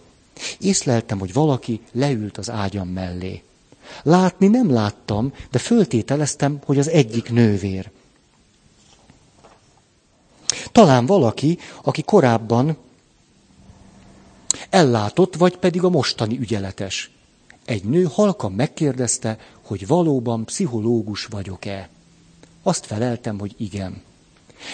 [0.59, 3.43] észleltem, hogy valaki leült az ágyam mellé.
[4.03, 7.91] Látni nem láttam, de föltételeztem, hogy az egyik nővér.
[10.73, 12.77] Talán valaki, aki korábban
[14.70, 17.11] ellátott, vagy pedig a mostani ügyeletes.
[17.65, 21.89] Egy nő halkan megkérdezte, hogy valóban pszichológus vagyok-e.
[22.62, 24.03] Azt feleltem, hogy igen.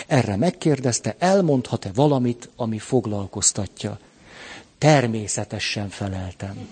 [0.06, 3.98] Erre megkérdezte, elmondhat-e valamit, ami foglalkoztatja.
[4.78, 6.68] Természetesen feleltem.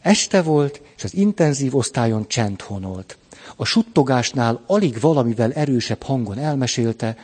[0.00, 3.18] Este volt, és az intenzív osztályon csend honolt.
[3.56, 7.16] A suttogásnál alig valamivel erősebb hangon elmesélte,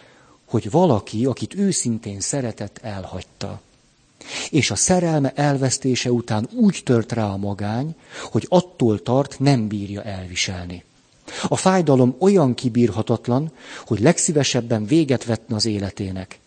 [0.44, 3.60] hogy valaki, akit őszintén szeretett, elhagyta.
[4.50, 7.94] És a szerelme elvesztése után úgy tört rá a magány,
[8.30, 10.84] hogy attól tart, nem bírja elviselni.
[11.48, 13.52] A fájdalom olyan kibírhatatlan,
[13.86, 16.38] hogy legszívesebben véget vetne az életének.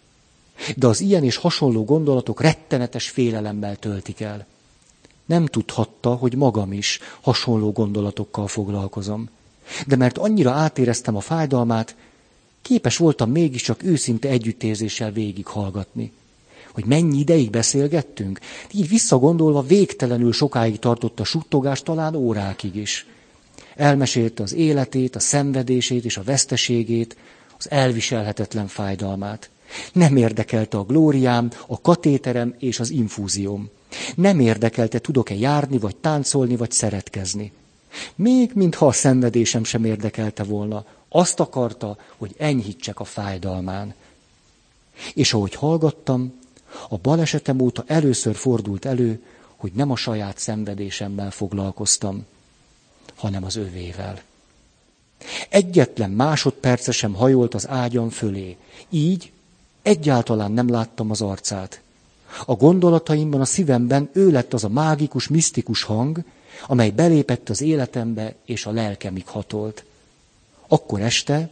[0.76, 4.46] De az ilyen és hasonló gondolatok rettenetes félelemmel töltik el.
[5.26, 9.30] Nem tudhatta, hogy magam is hasonló gondolatokkal foglalkozom.
[9.88, 11.96] De mert annyira átéreztem a fájdalmát,
[12.62, 16.12] képes voltam mégiscsak őszinte együttérzéssel végighallgatni.
[16.76, 18.40] Hogy mennyi ideig beszélgettünk?
[18.72, 23.08] Így visszagondolva végtelenül sokáig tartott a suttogás, talán órákig is.
[23.76, 27.18] Elmesélte az életét, a szenvedését és a veszteségét,
[27.58, 29.50] az elviselhetetlen fájdalmát.
[29.94, 33.70] Nem érdekelte a glóriám, a katéterem és az infúzióm.
[34.16, 37.52] Nem érdekelte, tudok-e járni, vagy táncolni, vagy szeretkezni.
[38.16, 40.86] Még mintha a szenvedésem sem érdekelte volna.
[41.10, 43.94] Azt akarta, hogy enyhítsek a fájdalmán.
[45.14, 46.44] És ahogy hallgattam,
[46.90, 49.24] a balesetem óta először fordult elő,
[49.56, 52.26] hogy nem a saját szenvedésemmel foglalkoztam,
[53.16, 54.22] hanem az övével.
[55.50, 58.58] Egyetlen másodperce sem hajolt az ágyam fölé.
[58.90, 59.32] Így
[59.82, 61.82] egyáltalán nem láttam az arcát.
[62.46, 66.24] A gondolataimban, a szívemben ő lett az a mágikus, misztikus hang,
[66.68, 69.84] amely belépett az életembe és a lelkemig hatolt.
[70.68, 71.50] Akkor este,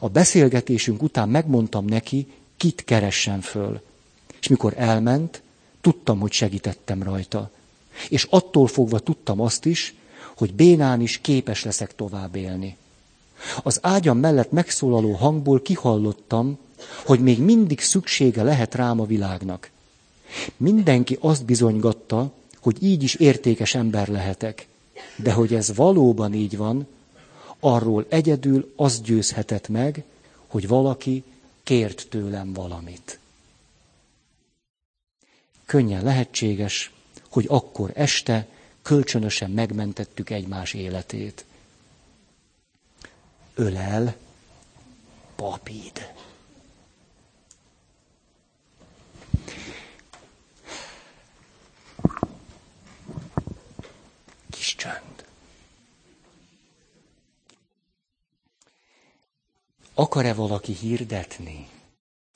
[0.00, 3.80] a beszélgetésünk után megmondtam neki, kit keressen föl.
[4.40, 5.42] És mikor elment,
[5.80, 7.50] tudtam, hogy segítettem rajta.
[8.08, 9.94] És attól fogva tudtam azt is,
[10.36, 12.76] hogy bénán is képes leszek tovább élni.
[13.62, 16.58] Az ágyam mellett megszólaló hangból kihallottam,
[17.04, 19.70] hogy még mindig szüksége lehet rám a világnak.
[20.56, 24.68] Mindenki azt bizonygatta, hogy így is értékes ember lehetek.
[25.16, 26.86] De hogy ez valóban így van,
[27.60, 30.04] arról egyedül az győzhetett meg,
[30.46, 31.24] hogy valaki
[31.62, 33.19] kért tőlem valamit
[35.70, 36.90] könnyen lehetséges,
[37.28, 38.46] hogy akkor este
[38.82, 41.44] kölcsönösen megmentettük egymás életét.
[43.54, 44.16] Ölel
[45.36, 46.12] papíd.
[54.50, 55.24] Kis csönd.
[59.94, 61.69] Akar-e valaki hirdetni?